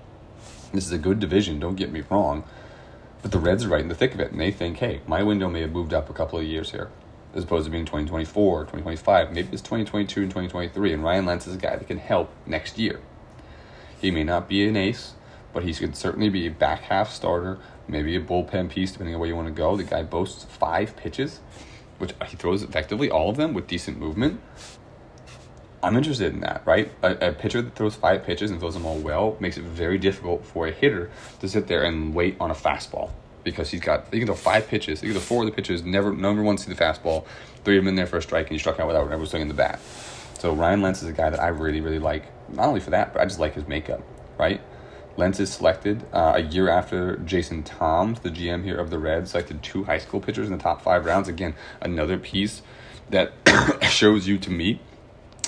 This 0.74 0.86
is 0.86 0.92
a 0.92 0.98
good 0.98 1.20
division. 1.20 1.60
Don't 1.60 1.76
get 1.76 1.92
me 1.92 2.04
wrong. 2.10 2.44
But 3.22 3.32
the 3.32 3.40
Reds 3.40 3.66
are 3.66 3.70
right 3.70 3.82
in 3.82 3.88
the 3.88 3.96
thick 3.96 4.14
of 4.14 4.20
it, 4.20 4.32
and 4.32 4.42
they 4.42 4.52
think, 4.52 4.78
hey, 4.78 5.02
my 5.06 5.22
window 5.22 5.48
may 5.48 5.62
have 5.62 5.72
moved 5.72 5.94
up 5.94 6.10
a 6.10 6.14
couple 6.14 6.40
of 6.40 6.46
years 6.46 6.72
here, 6.72 6.90
as 7.36 7.44
opposed 7.44 7.66
to 7.66 7.72
being 7.72 7.86
2024, 7.86 8.62
2025. 8.62 9.32
Maybe 9.32 9.50
it's 9.52 9.62
2022 9.62 10.22
and 10.22 10.32
2023, 10.32 10.94
and 10.94 11.04
Ryan 11.04 11.26
Lentz 11.26 11.46
is 11.46 11.56
a 11.56 11.60
guy 11.60 11.76
that 11.76 11.88
can 11.88 12.00
help 12.00 12.32
next 12.48 12.80
year. 12.80 13.00
He 14.00 14.10
may 14.10 14.24
not 14.24 14.50
be 14.50 14.68
an 14.68 14.76
ace, 14.76 15.14
but 15.54 15.64
he 15.64 15.74
could 15.74 15.96
certainly 15.96 16.30
be 16.30 16.48
a 16.48 16.52
back 16.52 16.82
half 16.82 17.12
starter 17.12 17.60
maybe 17.92 18.16
a 18.16 18.22
bullpen 18.22 18.70
piece, 18.70 18.92
depending 18.92 19.14
on 19.14 19.20
where 19.20 19.30
you 19.30 19.36
want 19.36 19.48
to 19.48 19.54
go. 19.54 19.76
The 19.76 19.84
guy 19.84 20.02
boasts 20.04 20.46
five 20.46 20.96
pitches, 20.96 21.40
which 21.98 22.14
he 22.28 22.38
throws 22.38 22.64
effectively 22.64 23.12
all 23.12 23.30
of 23.30 23.38
them 23.38 23.54
with 23.54 23.68
decent 23.68 24.00
movement. 24.00 24.40
I'm 25.84 25.98
interested 25.98 26.34
in 26.34 26.42
that, 26.42 26.62
right? 26.66 26.92
A, 27.02 27.30
a, 27.30 27.32
pitcher 27.34 27.62
that 27.62 27.76
throws 27.76 27.96
five 27.96 28.24
pitches 28.24 28.52
and 28.52 28.60
throws 28.60 28.76
them 28.76 28.86
all 28.86 29.00
well 29.00 29.36
makes 29.40 29.58
it 29.58 29.64
very 29.64 29.98
difficult 29.98 30.46
for 30.46 30.68
a 30.68 30.72
hitter 30.72 31.10
to 31.40 31.50
sit 31.50 31.68
there 31.68 31.84
and 31.84 32.14
wait 32.14 32.38
on 32.40 32.52
a 32.52 32.54
fastball 32.54 33.10
because 33.44 33.72
he's 33.72 33.82
got 33.82 34.06
he 34.14 34.20
can 34.20 34.28
throw 34.28 34.36
five 34.36 34.68
pitches, 34.68 35.04
either 35.04 35.20
four 35.20 35.42
of 35.42 35.50
the 35.50 35.56
pitches, 35.56 35.84
never 35.84 36.14
number 36.14 36.44
one 36.44 36.60
see 36.60 36.72
the 36.72 36.80
fastball, 36.80 37.26
three 37.64 37.78
of 37.80 37.84
them 37.84 37.90
in 37.90 37.96
there 37.96 38.06
for 38.06 38.18
a 38.18 38.22
strike, 38.22 38.46
and 38.46 38.54
he 38.54 38.60
struck 38.60 38.80
out 38.80 38.86
without 38.86 39.12
ever 39.12 39.26
swinging 39.26 39.48
the 39.48 39.56
bat. 39.56 39.80
So 40.38 40.54
Ryan 40.54 40.84
Lentz 40.84 41.02
is 41.02 41.10
a 41.10 41.14
guy 41.14 41.32
that 41.32 41.40
I 41.40 41.48
really 41.48 41.82
really 41.82 42.00
like, 42.00 42.26
not 42.54 42.68
only 42.68 42.80
for 42.80 42.92
that, 42.92 43.12
but 43.12 43.24
I 43.24 43.26
just 43.26 43.40
like 43.40 43.56
his 43.56 43.68
makeup, 43.68 44.04
right? 44.38 44.62
Lentz 45.18 45.40
is 45.40 45.52
selected 45.52 46.06
uh, 46.14 46.34
a 46.36 46.42
year 46.42 46.70
after 46.70 47.18
Jason 47.18 47.64
Toms, 47.64 48.22
the 48.22 48.30
GM 48.30 48.64
here 48.64 48.78
of 48.78 48.90
the 48.90 49.00
Reds, 49.00 49.32
selected 49.32 49.62
two 49.62 49.84
high 49.84 49.98
school 49.98 50.20
pitchers 50.20 50.48
in 50.48 50.54
the 50.58 50.62
top 50.62 50.82
five 50.82 51.06
rounds. 51.06 51.28
Again, 51.28 51.54
another 51.82 52.18
piece 52.18 52.62
that 53.10 53.34
shows 53.84 54.28
you 54.28 54.38
to 54.38 54.50
me 54.50 54.80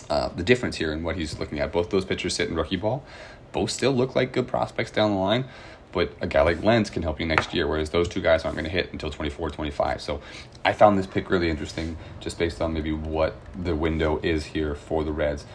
uh, 0.09 0.29
the 0.29 0.43
difference 0.43 0.75
here 0.75 0.91
in 0.91 1.03
what 1.03 1.15
he's 1.15 1.39
looking 1.39 1.59
at. 1.59 1.71
Both 1.71 1.89
those 1.89 2.05
pitchers 2.05 2.35
sit 2.35 2.49
in 2.49 2.55
rookie 2.55 2.75
ball. 2.75 3.03
Both 3.51 3.71
still 3.71 3.91
look 3.91 4.15
like 4.15 4.31
good 4.31 4.47
prospects 4.47 4.91
down 4.91 5.11
the 5.11 5.17
line, 5.17 5.45
but 5.91 6.11
a 6.21 6.27
guy 6.27 6.41
like 6.41 6.61
Lentz 6.63 6.89
can 6.89 7.03
help 7.03 7.19
you 7.19 7.25
next 7.25 7.53
year, 7.53 7.67
whereas 7.67 7.91
those 7.91 8.09
two 8.09 8.19
guys 8.19 8.43
aren't 8.43 8.57
going 8.57 8.65
to 8.65 8.71
hit 8.71 8.91
until 8.91 9.09
24, 9.09 9.51
25. 9.51 10.01
So 10.01 10.21
I 10.65 10.73
found 10.73 10.97
this 10.97 11.07
pick 11.07 11.29
really 11.29 11.49
interesting 11.49 11.97
just 12.19 12.37
based 12.37 12.61
on 12.61 12.73
maybe 12.73 12.91
what 12.91 13.35
the 13.55 13.75
window 13.75 14.19
is 14.21 14.45
here 14.47 14.75
for 14.75 15.03
the 15.03 15.11
Reds. 15.11 15.45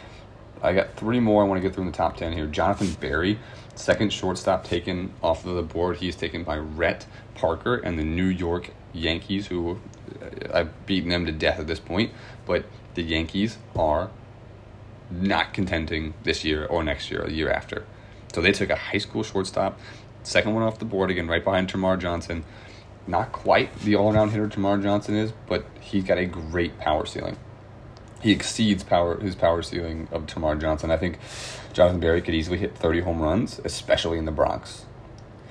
I 0.62 0.73
got 0.73 0.94
three 0.97 1.21
more 1.21 1.44
I 1.44 1.47
want 1.47 1.61
to 1.61 1.66
get 1.66 1.75
through 1.75 1.85
in 1.85 1.90
the 1.90 1.97
top 1.97 2.16
10 2.16 2.33
here. 2.33 2.47
Jonathan 2.47 2.92
Berry 3.01 3.38
Second 3.79 4.12
shortstop 4.12 4.64
taken 4.64 5.12
off 5.23 5.47
of 5.47 5.55
the 5.55 5.62
board, 5.62 5.99
he's 5.99 6.16
taken 6.16 6.42
by 6.42 6.57
Rhett 6.57 7.07
Parker 7.37 7.77
and 7.77 7.97
the 7.97 8.03
New 8.03 8.27
York 8.27 8.71
Yankees, 8.92 9.47
who 9.47 9.79
uh, 10.21 10.27
I've 10.53 10.87
beaten 10.87 11.11
them 11.11 11.27
to 11.27 11.33
death 11.33 11.61
at 11.61 11.68
this 11.68 11.79
point. 11.79 12.12
But 12.44 12.64
the 12.94 13.05
Yankees 13.05 13.57
are 13.77 14.11
not 15.12 15.55
contending 15.55 16.14
this 16.25 16.44
year 16.44 16.66
or 16.66 16.83
next 16.83 17.09
year 17.09 17.23
or 17.23 17.29
the 17.29 17.35
year 17.35 17.53
after. 17.53 17.85
So 18.35 18.40
they 18.40 18.51
took 18.51 18.68
a 18.68 18.75
high 18.75 18.99
school 18.99 19.23
shortstop, 19.23 19.79
second 20.25 20.55
one 20.55 20.64
off 20.64 20.81
the 20.81 20.85
board 20.85 21.12
again, 21.12 21.29
right 21.29 21.44
behind 21.44 21.73
Termarr 21.73 22.01
Johnson. 22.01 22.44
Not 23.07 23.31
quite 23.31 23.73
the 23.79 23.94
all 23.94 24.12
around 24.12 24.31
hitter 24.31 24.49
Termarr 24.49 24.83
Johnson 24.83 25.14
is, 25.14 25.33
but 25.47 25.64
he's 25.81 26.03
got 26.03 26.18
a 26.18 26.27
great 26.27 26.79
power 26.79 27.07
ceiling 27.07 27.37
he 28.21 28.33
exceeds 28.33 28.83
power 28.83 29.19
his 29.21 29.35
power 29.35 29.63
ceiling 29.63 30.09
of 30.11 30.27
Termarr 30.27 30.61
Johnson. 30.61 30.91
I 30.91 30.97
think 30.97 31.19
Jonathan 31.73 32.01
Berry 32.01 32.21
could 32.21 32.35
easily 32.35 32.59
hit 32.59 32.77
30 32.77 33.01
home 33.01 33.21
runs, 33.21 33.61
especially 33.65 34.19
in 34.19 34.25
the 34.25 34.33
Bronx. 34.33 34.85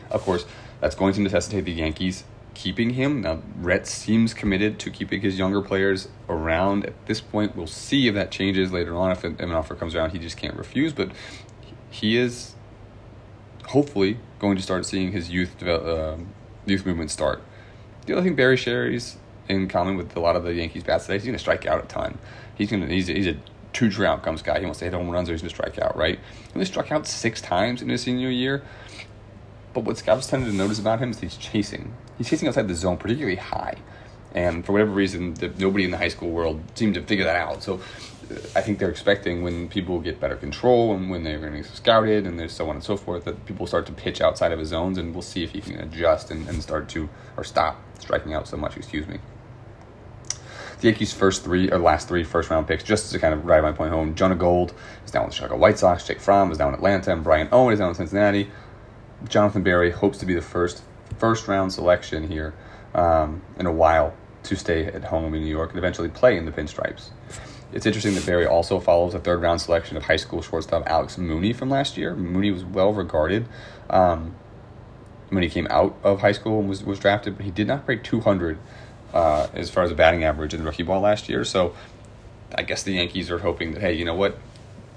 Of 0.09 0.21
course, 0.21 0.45
that's 0.79 0.95
going 0.95 1.13
to 1.13 1.21
necessitate 1.21 1.65
the 1.65 1.71
Yankees 1.71 2.23
keeping 2.53 2.91
him. 2.91 3.21
Now, 3.21 3.41
Rhett 3.59 3.85
seems 3.85 4.33
committed 4.33 4.79
to 4.79 4.89
keeping 4.89 5.21
his 5.21 5.37
younger 5.37 5.61
players 5.61 6.09
around 6.27 6.85
at 6.85 7.05
this 7.05 7.21
point. 7.21 7.55
We'll 7.55 7.67
see 7.67 8.07
if 8.07 8.15
that 8.15 8.31
changes 8.31 8.71
later 8.71 8.95
on. 8.95 9.11
If 9.11 9.23
an 9.23 9.51
offer 9.51 9.75
comes 9.75 9.93
around, 9.93 10.09
he 10.09 10.19
just 10.19 10.37
can't 10.37 10.55
refuse. 10.55 10.91
But 10.91 11.11
he 11.91 12.17
is 12.17 12.55
hopefully 13.67 14.17
going 14.39 14.57
to 14.57 14.63
start 14.63 14.85
seeing 14.85 15.11
his 15.11 15.29
youth 15.29 15.61
uh, 15.61 16.17
youth 16.65 16.85
movement 16.85 17.11
start. 17.11 17.41
The 18.05 18.13
other 18.13 18.23
thing 18.23 18.35
Berry 18.35 18.57
shares 18.57 19.17
in 19.49 19.67
common 19.67 19.97
with 19.97 20.15
a 20.15 20.19
lot 20.19 20.35
of 20.35 20.43
the 20.43 20.53
Yankees 20.53 20.83
bats 20.83 21.05
today, 21.05 21.15
he's 21.15 21.25
going 21.25 21.35
to 21.35 21.39
strike 21.39 21.65
out 21.65 21.83
a 21.83 21.87
ton. 21.87 22.17
He's 22.57 22.71
gonna 22.71 22.87
he's, 22.87 23.07
he's 23.07 23.27
a 23.27 23.37
two 23.73 23.91
true 23.91 24.05
outcomes 24.05 24.41
guy. 24.41 24.59
He 24.59 24.65
wants 24.65 24.79
to 24.79 24.85
hit 24.85 24.93
home 24.93 25.09
runs 25.09 25.29
or 25.29 25.33
he's 25.33 25.41
gonna 25.41 25.51
strike 25.51 25.77
out, 25.77 25.95
right? 25.95 26.17
He 26.17 26.53
only 26.55 26.65
struck 26.65 26.91
out 26.91 27.05
six 27.05 27.41
times 27.41 27.81
in 27.81 27.89
his 27.89 28.01
senior 28.01 28.29
year. 28.29 28.63
But 29.73 29.83
what 29.83 29.97
scouts 29.97 30.27
tended 30.27 30.49
to 30.49 30.55
notice 30.55 30.79
about 30.79 30.99
him 30.99 31.11
is 31.11 31.19
he's 31.19 31.37
chasing. 31.37 31.93
He's 32.17 32.27
chasing 32.27 32.47
outside 32.47 32.67
the 32.67 32.73
zone, 32.73 32.97
particularly 32.97 33.35
high. 33.35 33.75
And 34.33 34.65
for 34.65 34.71
whatever 34.71 34.91
reason, 34.91 35.35
the, 35.35 35.49
nobody 35.49 35.85
in 35.85 35.91
the 35.91 35.97
high 35.97 36.07
school 36.07 36.31
world 36.31 36.61
seemed 36.73 36.95
to 36.95 37.03
figure 37.03 37.25
that 37.25 37.35
out. 37.35 37.61
So 37.61 37.75
uh, 37.75 38.35
I 38.55 38.61
think 38.61 38.79
they're 38.79 38.89
expecting 38.89 39.43
when 39.43 39.69
people 39.69 39.99
get 39.99 40.19
better 40.19 40.35
control 40.35 40.95
and 40.95 41.11
when 41.11 41.23
they're 41.23 41.39
going 41.39 41.51
to 41.51 41.57
be 41.59 41.63
scouted 41.63 42.25
and 42.25 42.39
there's 42.39 42.53
so 42.53 42.69
on 42.69 42.77
and 42.77 42.83
so 42.83 42.97
forth 42.97 43.25
that 43.25 43.45
people 43.45 43.67
start 43.67 43.85
to 43.85 43.91
pitch 43.91 44.19
outside 44.19 44.51
of 44.51 44.57
his 44.57 44.69
zones 44.69 44.97
and 44.97 45.13
we'll 45.13 45.21
see 45.21 45.43
if 45.43 45.51
he 45.51 45.61
can 45.61 45.79
adjust 45.79 46.31
and, 46.31 46.47
and 46.49 46.63
start 46.63 46.89
to 46.89 47.07
or 47.37 47.43
stop 47.43 47.79
striking 47.99 48.33
out 48.33 48.47
so 48.47 48.57
much. 48.57 48.75
Excuse 48.75 49.07
me 49.07 49.19
the 50.79 50.87
Yankees' 50.87 51.13
first 51.13 51.43
three 51.43 51.71
or 51.71 51.79
last 51.79 52.07
three 52.07 52.23
first 52.23 52.49
round 52.49 52.67
picks, 52.67 52.83
just 52.83 53.11
to 53.11 53.19
kind 53.19 53.33
of 53.33 53.43
drive 53.43 53.63
my 53.63 53.71
point 53.71 53.91
home. 53.91 54.15
Jonah 54.15 54.35
Gold 54.35 54.73
is 55.05 55.11
down 55.11 55.25
with 55.25 55.31
the 55.31 55.37
Chicago 55.37 55.57
White 55.57 55.79
Sox. 55.79 56.05
Jake 56.05 56.19
Fromm 56.19 56.51
is 56.51 56.57
down 56.57 56.69
in 56.69 56.75
Atlanta, 56.75 57.11
and 57.11 57.23
Brian 57.23 57.47
Owen 57.51 57.73
is 57.73 57.79
down 57.79 57.89
in 57.89 57.95
Cincinnati. 57.95 58.49
Jonathan 59.27 59.63
Berry 59.63 59.91
hopes 59.91 60.17
to 60.19 60.25
be 60.25 60.33
the 60.33 60.41
first 60.41 60.83
first 61.17 61.47
round 61.47 61.73
selection 61.73 62.27
here 62.27 62.53
um, 62.93 63.41
in 63.57 63.65
a 63.65 63.71
while 63.71 64.13
to 64.43 64.55
stay 64.55 64.85
at 64.85 65.05
home 65.05 65.33
in 65.33 65.41
New 65.41 65.49
York 65.49 65.71
and 65.71 65.79
eventually 65.79 66.09
play 66.09 66.37
in 66.37 66.45
the 66.45 66.51
pinstripes. 66.51 67.09
It's 67.73 67.85
interesting 67.85 68.13
that 68.15 68.25
Berry 68.25 68.45
also 68.45 68.79
follows 68.79 69.13
a 69.13 69.19
third 69.19 69.41
round 69.41 69.61
selection 69.61 69.97
of 69.97 70.03
high 70.03 70.15
school 70.15 70.41
shortstop 70.41 70.83
Alex 70.87 71.17
Mooney 71.17 71.53
from 71.53 71.69
last 71.69 71.97
year. 71.97 72.15
Mooney 72.15 72.51
was 72.51 72.63
well 72.63 72.93
regarded 72.93 73.47
um, 73.89 74.35
when 75.29 75.43
he 75.43 75.49
came 75.49 75.67
out 75.69 75.97
of 76.03 76.21
high 76.21 76.31
school 76.31 76.59
and 76.59 76.69
was, 76.69 76.83
was 76.83 76.99
drafted, 76.99 77.35
but 77.35 77.45
he 77.45 77.51
did 77.51 77.67
not 77.67 77.85
break 77.85 78.03
200 78.03 78.57
uh, 79.13 79.47
as 79.53 79.69
far 79.69 79.83
as 79.83 79.89
the 79.89 79.95
batting 79.95 80.23
average 80.23 80.53
in 80.53 80.63
rookie 80.63 80.83
ball 80.83 81.01
last 81.01 81.29
year. 81.29 81.43
So 81.43 81.75
I 82.55 82.63
guess 82.63 82.83
the 82.83 82.93
Yankees 82.93 83.29
are 83.31 83.39
hoping 83.39 83.73
that, 83.73 83.81
hey, 83.81 83.93
you 83.93 84.05
know 84.05 84.15
what? 84.15 84.37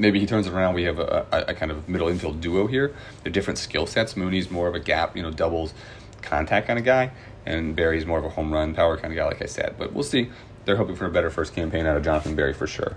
maybe 0.01 0.19
he 0.19 0.27
turns 0.27 0.47
it 0.47 0.53
around. 0.53 0.75
We 0.75 0.85
have 0.85 0.99
a, 0.99 1.27
a, 1.31 1.39
a 1.49 1.55
kind 1.55 1.71
of 1.71 1.89
middle 1.89 2.09
infield 2.09 2.41
duo 2.41 2.67
here. 2.67 2.95
They're 3.23 3.33
different 3.33 3.59
skill 3.59 3.87
sets. 3.87 4.17
Mooney's 4.17 4.51
more 4.51 4.67
of 4.67 4.75
a 4.75 4.81
gap, 4.81 5.17
you 5.17 5.23
know, 5.23 5.31
doubles 5.31 5.75
contact 6.23 6.67
kind 6.67 6.79
of 6.79 6.85
guy, 6.85 7.13
and 7.47 7.77
Berry's 7.77 8.07
more 8.07 8.19
of 8.19 8.25
a 8.25 8.31
home 8.31 8.53
run 8.53 8.75
power 8.75 8.97
kind 8.97 9.13
of 9.13 9.17
guy, 9.17 9.27
like 9.27 9.43
I 9.43 9.47
said. 9.47 9.77
But 9.79 9.93
we'll 9.93 10.03
see. 10.03 10.31
They're 10.65 10.77
hoping 10.77 10.97
for 10.97 11.07
a 11.07 11.11
better 11.11 11.31
first 11.31 11.55
campaign 11.55 11.87
out 11.87 11.97
of 11.97 12.05
Jonathan 12.05 12.35
Berry 12.35 12.53
for 12.53 12.67
sure. 12.67 12.97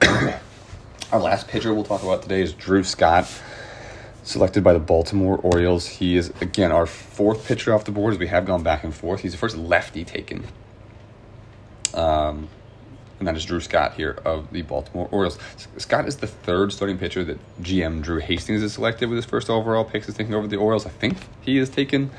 Our 1.12 1.20
last 1.20 1.48
pitcher 1.48 1.74
we'll 1.74 1.84
talk 1.84 2.02
about 2.02 2.22
today 2.22 2.40
is 2.40 2.52
Drew 2.52 2.82
Scott, 2.82 3.30
selected 4.26 4.62
by 4.64 4.72
the 4.72 4.78
Baltimore 4.78 5.38
Orioles. 5.38 5.86
He 5.86 6.16
is, 6.16 6.30
again, 6.40 6.72
our 6.72 6.84
fourth 6.84 7.46
pitcher 7.46 7.72
off 7.72 7.84
the 7.84 7.92
board 7.92 8.12
as 8.12 8.18
we 8.18 8.26
have 8.26 8.44
gone 8.44 8.62
back 8.62 8.84
and 8.84 8.94
forth. 8.94 9.20
He's 9.20 9.32
the 9.32 9.38
first 9.38 9.56
lefty 9.56 10.04
taken. 10.04 10.44
Um, 11.94 12.48
and 13.18 13.26
that 13.26 13.36
is 13.36 13.44
Drew 13.44 13.60
Scott 13.60 13.94
here 13.94 14.18
of 14.24 14.52
the 14.52 14.62
Baltimore 14.62 15.08
Orioles. 15.10 15.38
Scott 15.78 16.06
is 16.06 16.16
the 16.16 16.26
third 16.26 16.72
starting 16.72 16.98
pitcher 16.98 17.24
that 17.24 17.38
GM 17.62 18.02
Drew 18.02 18.18
Hastings 18.18 18.60
has 18.60 18.74
selected 18.74 19.08
with 19.08 19.16
his 19.16 19.24
first 19.24 19.48
overall 19.48 19.84
pick 19.84 20.04
since 20.04 20.16
taking 20.16 20.34
over 20.34 20.46
the 20.46 20.56
Orioles. 20.56 20.84
I 20.84 20.90
think 20.90 21.16
he 21.40 21.56
has 21.56 21.70
taken 21.70 22.10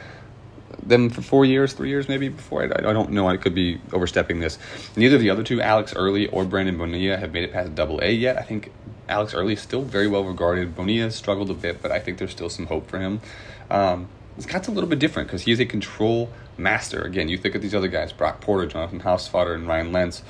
them 0.82 1.10
for 1.10 1.22
four 1.22 1.46
years, 1.46 1.74
three 1.74 1.90
years 1.90 2.08
maybe 2.08 2.30
before. 2.30 2.64
I, 2.64 2.90
I 2.90 2.94
don't 2.94 3.12
know. 3.12 3.28
I 3.28 3.38
could 3.38 3.54
be 3.54 3.80
overstepping 3.94 4.40
this. 4.40 4.58
Neither 4.96 5.18
of 5.18 5.22
the 5.22 5.30
other 5.30 5.44
two, 5.44 5.62
Alex 5.62 5.94
Early 5.94 6.28
or 6.30 6.46
Brandon 6.46 6.78
Bonilla, 6.78 7.18
have 7.18 7.32
made 7.34 7.44
it 7.44 7.54
past 7.54 7.76
Double 7.76 8.00
A 8.02 8.12
yet. 8.12 8.38
I 8.38 8.42
think 8.42 8.72
Alex 9.10 9.34
Early 9.34 9.54
is 9.54 9.62
still 9.62 9.82
very 9.82 10.08
well 10.08 10.24
regarded. 10.24 10.76
Bonilla 10.76 11.12
struggled 11.12 11.50
a 11.50 11.54
bit, 11.54 11.82
but 11.82 11.92
I 11.92 12.00
think 12.00 12.18
there's 12.18 12.32
still 12.32 12.50
some 12.50 12.68
hope 12.68 12.90
for 12.90 13.00
him. 13.00 13.22
Um, 13.70 14.08
Scott's 14.40 14.68
a 14.68 14.72
little 14.72 14.90
bit 14.90 15.00
different 15.00 15.28
because 15.28 15.44
he 15.44 15.52
is 15.52 15.60
a 15.60 15.66
control 15.66 16.30
master. 16.58 17.02
Again, 17.02 17.28
you 17.30 17.38
think 17.38 17.56
of 17.56 17.62
these 17.62 17.74
other 17.74 17.88
guys: 17.88 18.12
Brock 18.12 18.42
Porter, 18.42 18.68
Jonathan 18.68 19.02
Housefather, 19.02 19.56
and 19.56 19.68
Ryan 19.68 19.92
Lentz 19.92 20.24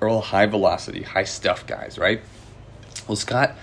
are 0.00 0.08
all 0.08 0.20
high 0.20 0.46
velocity, 0.46 1.02
high 1.02 1.24
stuff 1.24 1.66
guys, 1.66 1.98
right? 1.98 2.20
Well, 3.06 3.16
Scott 3.16 3.54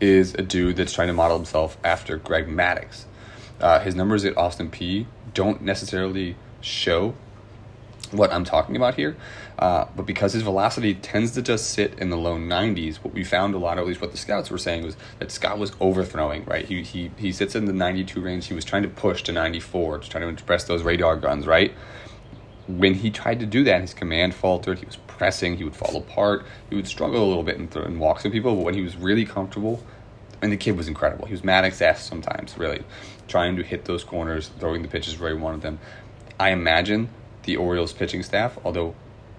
is 0.00 0.34
a 0.34 0.42
dude 0.42 0.76
that's 0.76 0.92
trying 0.92 1.08
to 1.08 1.14
model 1.14 1.36
himself 1.36 1.76
after 1.84 2.16
Greg 2.16 2.46
Maddux. 2.46 3.04
Uh, 3.60 3.80
his 3.80 3.94
numbers 3.94 4.24
at 4.24 4.36
Austin 4.36 4.70
Peay 4.70 5.06
don't 5.34 5.62
necessarily 5.62 6.36
show 6.60 7.14
what 8.12 8.32
I'm 8.32 8.44
talking 8.44 8.76
about 8.76 8.94
here, 8.94 9.16
uh, 9.58 9.86
but 9.96 10.06
because 10.06 10.32
his 10.32 10.42
velocity 10.42 10.94
tends 10.94 11.32
to 11.32 11.42
just 11.42 11.70
sit 11.70 11.98
in 11.98 12.10
the 12.10 12.16
low 12.16 12.36
90s, 12.36 12.96
what 12.96 13.14
we 13.14 13.24
found 13.24 13.54
a 13.54 13.58
lot, 13.58 13.78
or 13.78 13.82
at 13.82 13.86
least 13.86 14.00
what 14.00 14.12
the 14.12 14.16
scouts 14.16 14.50
were 14.50 14.58
saying, 14.58 14.84
was 14.84 14.96
that 15.18 15.30
Scott 15.30 15.58
was 15.58 15.72
overthrowing, 15.80 16.44
right? 16.44 16.64
He, 16.64 16.82
he, 16.82 17.10
he 17.16 17.32
sits 17.32 17.54
in 17.54 17.64
the 17.64 17.72
92 17.72 18.20
range. 18.20 18.46
He 18.46 18.54
was 18.54 18.64
trying 18.64 18.82
to 18.82 18.88
push 18.88 19.22
to 19.24 19.32
94, 19.32 19.98
to 19.98 20.08
try 20.08 20.20
to 20.20 20.28
express 20.28 20.64
those 20.64 20.82
radar 20.82 21.16
guns, 21.16 21.46
right? 21.46 21.72
When 22.66 22.94
he 22.94 23.10
tried 23.10 23.40
to 23.40 23.46
do 23.46 23.64
that, 23.64 23.80
his 23.80 23.94
command 23.94 24.34
faltered. 24.34 24.78
He 24.78 24.86
was 24.86 24.96
pressing. 24.96 25.56
He 25.56 25.64
would 25.64 25.76
fall 25.76 25.96
apart. 25.96 26.44
He 26.68 26.76
would 26.76 26.86
struggle 26.86 27.24
a 27.24 27.26
little 27.26 27.42
bit 27.42 27.58
and, 27.58 27.70
th- 27.70 27.86
and 27.86 27.98
walk 27.98 28.20
some 28.20 28.30
people, 28.30 28.54
but 28.54 28.62
when 28.62 28.74
he 28.74 28.82
was 28.82 28.96
really 28.96 29.24
comfortable, 29.24 29.82
and 30.42 30.52
the 30.52 30.56
kid 30.56 30.76
was 30.76 30.88
incredible. 30.88 31.26
He 31.26 31.32
was 31.32 31.42
Maddux 31.42 31.80
S 31.82 32.04
sometimes, 32.04 32.56
really, 32.56 32.84
trying 33.26 33.56
to 33.56 33.62
hit 33.62 33.84
those 33.86 34.04
corners, 34.04 34.50
throwing 34.58 34.82
the 34.82 34.88
pitches 34.88 35.18
where 35.18 35.34
he 35.34 35.40
wanted 35.40 35.62
them. 35.62 35.78
I 36.38 36.50
imagine 36.50 37.08
the 37.48 37.56
Orioles 37.56 37.94
pitching 37.94 38.22
staff, 38.22 38.58
although 38.62 38.94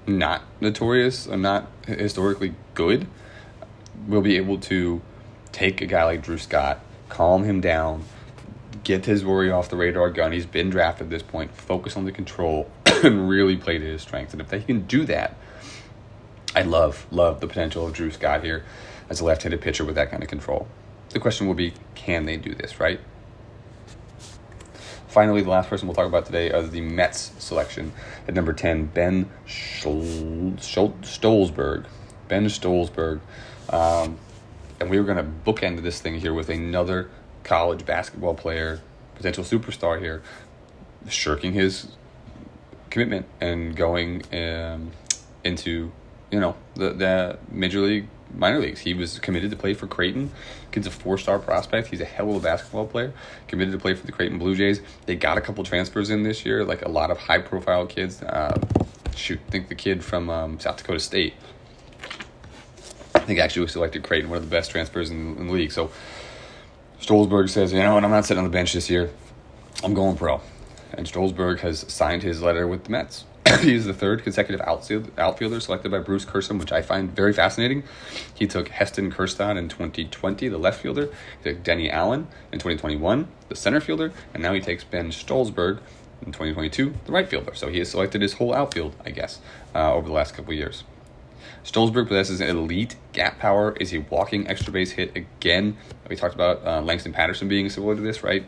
not 0.07 0.41
notorious 0.59 1.27
or 1.27 1.37
not 1.37 1.71
historically 1.85 2.55
good, 2.73 3.05
will 4.07 4.21
be 4.21 4.35
able 4.35 4.57
to 4.57 4.99
take 5.51 5.79
a 5.79 5.85
guy 5.85 6.03
like 6.05 6.23
Drew 6.23 6.39
Scott, 6.39 6.79
calm 7.07 7.43
him 7.43 7.61
down, 7.61 8.03
get 8.83 9.05
his 9.05 9.23
worry 9.23 9.51
off 9.51 9.69
the 9.69 9.75
radar 9.75 10.09
gun. 10.09 10.31
He's 10.31 10.47
been 10.47 10.71
drafted 10.71 11.05
at 11.05 11.09
this 11.11 11.21
point, 11.21 11.55
focus 11.55 11.95
on 11.95 12.05
the 12.05 12.11
control, 12.11 12.71
and 13.03 13.29
really 13.29 13.55
play 13.55 13.77
to 13.77 13.85
his 13.85 14.01
strengths. 14.01 14.33
And 14.33 14.41
if 14.41 14.49
they 14.49 14.61
can 14.61 14.87
do 14.87 15.05
that, 15.05 15.35
I 16.55 16.63
love, 16.63 17.05
love 17.11 17.41
the 17.41 17.47
potential 17.47 17.85
of 17.85 17.93
Drew 17.93 18.09
Scott 18.09 18.43
here 18.43 18.65
as 19.07 19.19
a 19.19 19.25
left 19.25 19.43
handed 19.43 19.61
pitcher 19.61 19.85
with 19.85 19.93
that 19.95 20.09
kind 20.09 20.23
of 20.23 20.29
control. 20.29 20.67
The 21.09 21.19
question 21.19 21.45
will 21.45 21.53
be 21.53 21.73
can 21.93 22.25
they 22.25 22.37
do 22.37 22.55
this, 22.55 22.79
right? 22.79 22.99
Finally, 25.09 25.41
the 25.41 25.49
last 25.49 25.67
person 25.69 25.87
we'll 25.87 25.95
talk 25.95 26.05
about 26.05 26.27
today 26.27 26.51
is 26.51 26.69
the 26.69 26.81
Mets 26.81 27.31
selection 27.39 27.91
at 28.27 28.35
number 28.35 28.53
10, 28.53 28.85
Ben 28.85 29.27
Stolzberg. 29.47 30.55
Ben 32.27 32.45
Stolzberg. 32.45 33.19
Um, 33.69 34.19
and 34.79 34.87
we 34.87 34.99
were 34.99 35.05
going 35.05 35.17
to 35.17 35.23
bookend 35.51 35.81
this 35.81 35.99
thing 35.99 36.19
here 36.19 36.31
with 36.31 36.47
another 36.49 37.09
college 37.43 37.87
basketball 37.87 38.35
player, 38.35 38.81
potential 39.15 39.43
superstar 39.43 39.99
here, 39.99 40.21
shirking 41.07 41.53
his 41.53 41.87
commitment 42.91 43.25
and 43.41 43.75
going 43.75 44.21
um, 44.31 44.91
into, 45.43 45.91
you 46.29 46.39
know, 46.39 46.55
the, 46.75 46.91
the 46.91 47.39
major 47.49 47.79
league 47.79 48.07
minor 48.35 48.59
leagues. 48.59 48.81
He 48.81 48.93
was 48.93 49.19
committed 49.19 49.51
to 49.51 49.57
play 49.57 49.73
for 49.73 49.87
Creighton. 49.87 50.31
Kid's 50.71 50.87
a 50.87 50.91
four 50.91 51.17
star 51.17 51.39
prospect. 51.39 51.87
He's 51.87 52.01
a 52.01 52.05
hell 52.05 52.29
of 52.29 52.37
a 52.37 52.39
basketball 52.39 52.87
player. 52.87 53.13
Committed 53.47 53.71
to 53.73 53.79
play 53.79 53.93
for 53.93 54.05
the 54.05 54.11
Creighton 54.11 54.37
Blue 54.37 54.55
Jays. 54.55 54.81
They 55.05 55.15
got 55.15 55.37
a 55.37 55.41
couple 55.41 55.63
transfers 55.63 56.09
in 56.09 56.23
this 56.23 56.45
year, 56.45 56.63
like 56.63 56.83
a 56.83 56.89
lot 56.89 57.11
of 57.11 57.17
high 57.17 57.39
profile 57.39 57.85
kids. 57.85 58.21
Uh, 58.21 58.59
shoot, 59.15 59.39
think 59.49 59.67
the 59.67 59.75
kid 59.75 60.03
from 60.03 60.29
um, 60.29 60.59
South 60.59 60.77
Dakota 60.77 60.99
State. 60.99 61.33
I 63.15 63.19
think 63.19 63.39
actually 63.39 63.63
was 63.63 63.71
selected 63.71 64.03
Creighton, 64.03 64.29
one 64.29 64.37
of 64.37 64.43
the 64.43 64.49
best 64.49 64.71
transfers 64.71 65.09
in, 65.09 65.37
in 65.37 65.47
the 65.47 65.53
league. 65.53 65.71
So 65.71 65.91
Stolzberg 67.01 67.49
says, 67.49 67.73
you 67.73 67.79
know 67.79 67.93
what, 67.93 68.03
I'm 68.03 68.11
not 68.11 68.25
sitting 68.25 68.39
on 68.39 68.43
the 68.43 68.55
bench 68.55 68.73
this 68.73 68.89
year. 68.89 69.09
I'm 69.83 69.93
going 69.93 70.17
pro. 70.17 70.41
And 70.93 71.05
Stolzberg 71.05 71.59
has 71.59 71.85
signed 71.91 72.23
his 72.23 72.41
letter 72.41 72.67
with 72.67 72.85
the 72.85 72.91
Mets. 72.91 73.25
he 73.61 73.73
is 73.73 73.85
the 73.85 73.93
third 73.93 74.23
consecutive 74.23 74.61
outfield, 74.61 75.11
outfielder 75.17 75.59
selected 75.59 75.89
by 75.89 75.99
Bruce 75.99 76.25
Kirschner, 76.25 76.57
which 76.57 76.71
I 76.71 76.81
find 76.81 77.15
very 77.15 77.33
fascinating. 77.33 77.83
He 78.35 78.45
took 78.45 78.67
Heston 78.69 79.11
Kjerstad 79.11 79.57
in 79.57 79.69
2020, 79.69 80.47
the 80.49 80.57
left 80.57 80.81
fielder. 80.81 81.09
He 81.41 81.51
took 81.51 81.63
Denny 81.63 81.89
Allen 81.89 82.27
in 82.51 82.59
2021, 82.59 83.27
the 83.47 83.55
center 83.55 83.79
fielder. 83.79 84.11
And 84.33 84.43
now 84.43 84.53
he 84.53 84.61
takes 84.61 84.83
Ben 84.83 85.09
Stolzberg 85.09 85.79
in 86.21 86.27
2022, 86.27 86.93
the 87.05 87.11
right 87.11 87.27
fielder. 87.27 87.55
So 87.55 87.69
he 87.69 87.79
has 87.79 87.89
selected 87.89 88.21
his 88.21 88.33
whole 88.33 88.53
outfield, 88.53 88.95
I 89.03 89.11
guess, 89.11 89.39
uh, 89.73 89.93
over 89.93 90.07
the 90.07 90.13
last 90.13 90.35
couple 90.35 90.53
years. 90.53 90.83
Stolzberg 91.63 92.07
possesses 92.07 92.41
an 92.41 92.49
elite 92.49 92.95
gap 93.13 93.39
power, 93.39 93.75
is 93.79 93.93
a 93.93 93.99
walking 94.09 94.47
extra 94.47 94.71
base 94.71 94.91
hit 94.91 95.15
again. 95.15 95.77
We 96.07 96.15
talked 96.15 96.35
about 96.35 96.65
uh, 96.65 96.81
Langston 96.81 97.13
Patterson 97.13 97.47
being 97.47 97.69
similar 97.69 97.95
to 97.95 98.01
this, 98.01 98.23
right? 98.23 98.43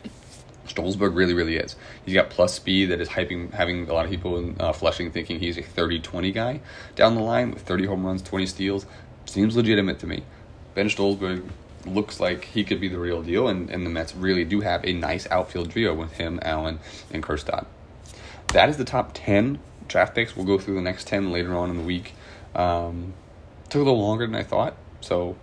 Stolzberg 0.67 1.15
really, 1.15 1.33
really 1.33 1.57
is. 1.57 1.75
He's 2.05 2.13
got 2.13 2.29
plus 2.29 2.53
speed 2.53 2.87
that 2.87 3.01
is 3.01 3.09
hyping, 3.09 3.51
having 3.51 3.89
a 3.89 3.93
lot 3.93 4.05
of 4.05 4.11
people 4.11 4.37
in 4.37 4.55
uh, 4.59 4.73
Flushing 4.73 5.11
thinking 5.11 5.39
he's 5.39 5.57
a 5.57 5.61
30 5.61 5.99
20 5.99 6.31
guy 6.31 6.61
down 6.95 7.15
the 7.15 7.21
line 7.21 7.51
with 7.51 7.63
30 7.63 7.85
home 7.85 8.05
runs, 8.05 8.21
20 8.21 8.45
steals. 8.45 8.85
Seems 9.25 9.55
legitimate 9.55 9.99
to 9.99 10.07
me. 10.07 10.23
Ben 10.73 10.87
Stolzberg 10.87 11.47
looks 11.85 12.19
like 12.19 12.45
he 12.45 12.63
could 12.63 12.79
be 12.79 12.87
the 12.87 12.99
real 12.99 13.21
deal, 13.21 13.47
and, 13.47 13.69
and 13.69 13.85
the 13.85 13.89
Mets 13.89 14.15
really 14.15 14.43
do 14.43 14.61
have 14.61 14.85
a 14.85 14.93
nice 14.93 15.27
outfield 15.31 15.71
trio 15.71 15.93
with 15.93 16.13
him, 16.13 16.39
Allen, 16.43 16.79
and 17.11 17.23
Kjerstad. 17.23 17.65
That 18.53 18.69
is 18.69 18.77
the 18.77 18.85
top 18.85 19.11
10 19.13 19.59
draft 19.87 20.15
picks. 20.15 20.35
We'll 20.35 20.45
go 20.45 20.57
through 20.57 20.75
the 20.75 20.81
next 20.81 21.07
10 21.07 21.31
later 21.31 21.55
on 21.55 21.69
in 21.69 21.77
the 21.77 21.83
week. 21.83 22.13
Um, 22.55 23.13
took 23.69 23.81
a 23.81 23.85
little 23.85 24.01
longer 24.01 24.25
than 24.25 24.35
I 24.35 24.43
thought, 24.43 24.75
so 24.99 25.35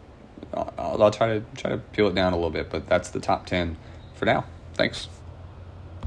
I'll, 0.55 1.03
I'll 1.03 1.11
try 1.11 1.39
to 1.39 1.43
try 1.57 1.71
to 1.71 1.79
peel 1.79 2.09
it 2.09 2.15
down 2.15 2.33
a 2.33 2.37
little 2.37 2.51
bit, 2.51 2.71
but 2.71 2.87
that's 2.87 3.11
the 3.11 3.21
top 3.21 3.47
10 3.47 3.77
for 4.15 4.25
now. 4.25 4.45
Thanks. 4.79 5.09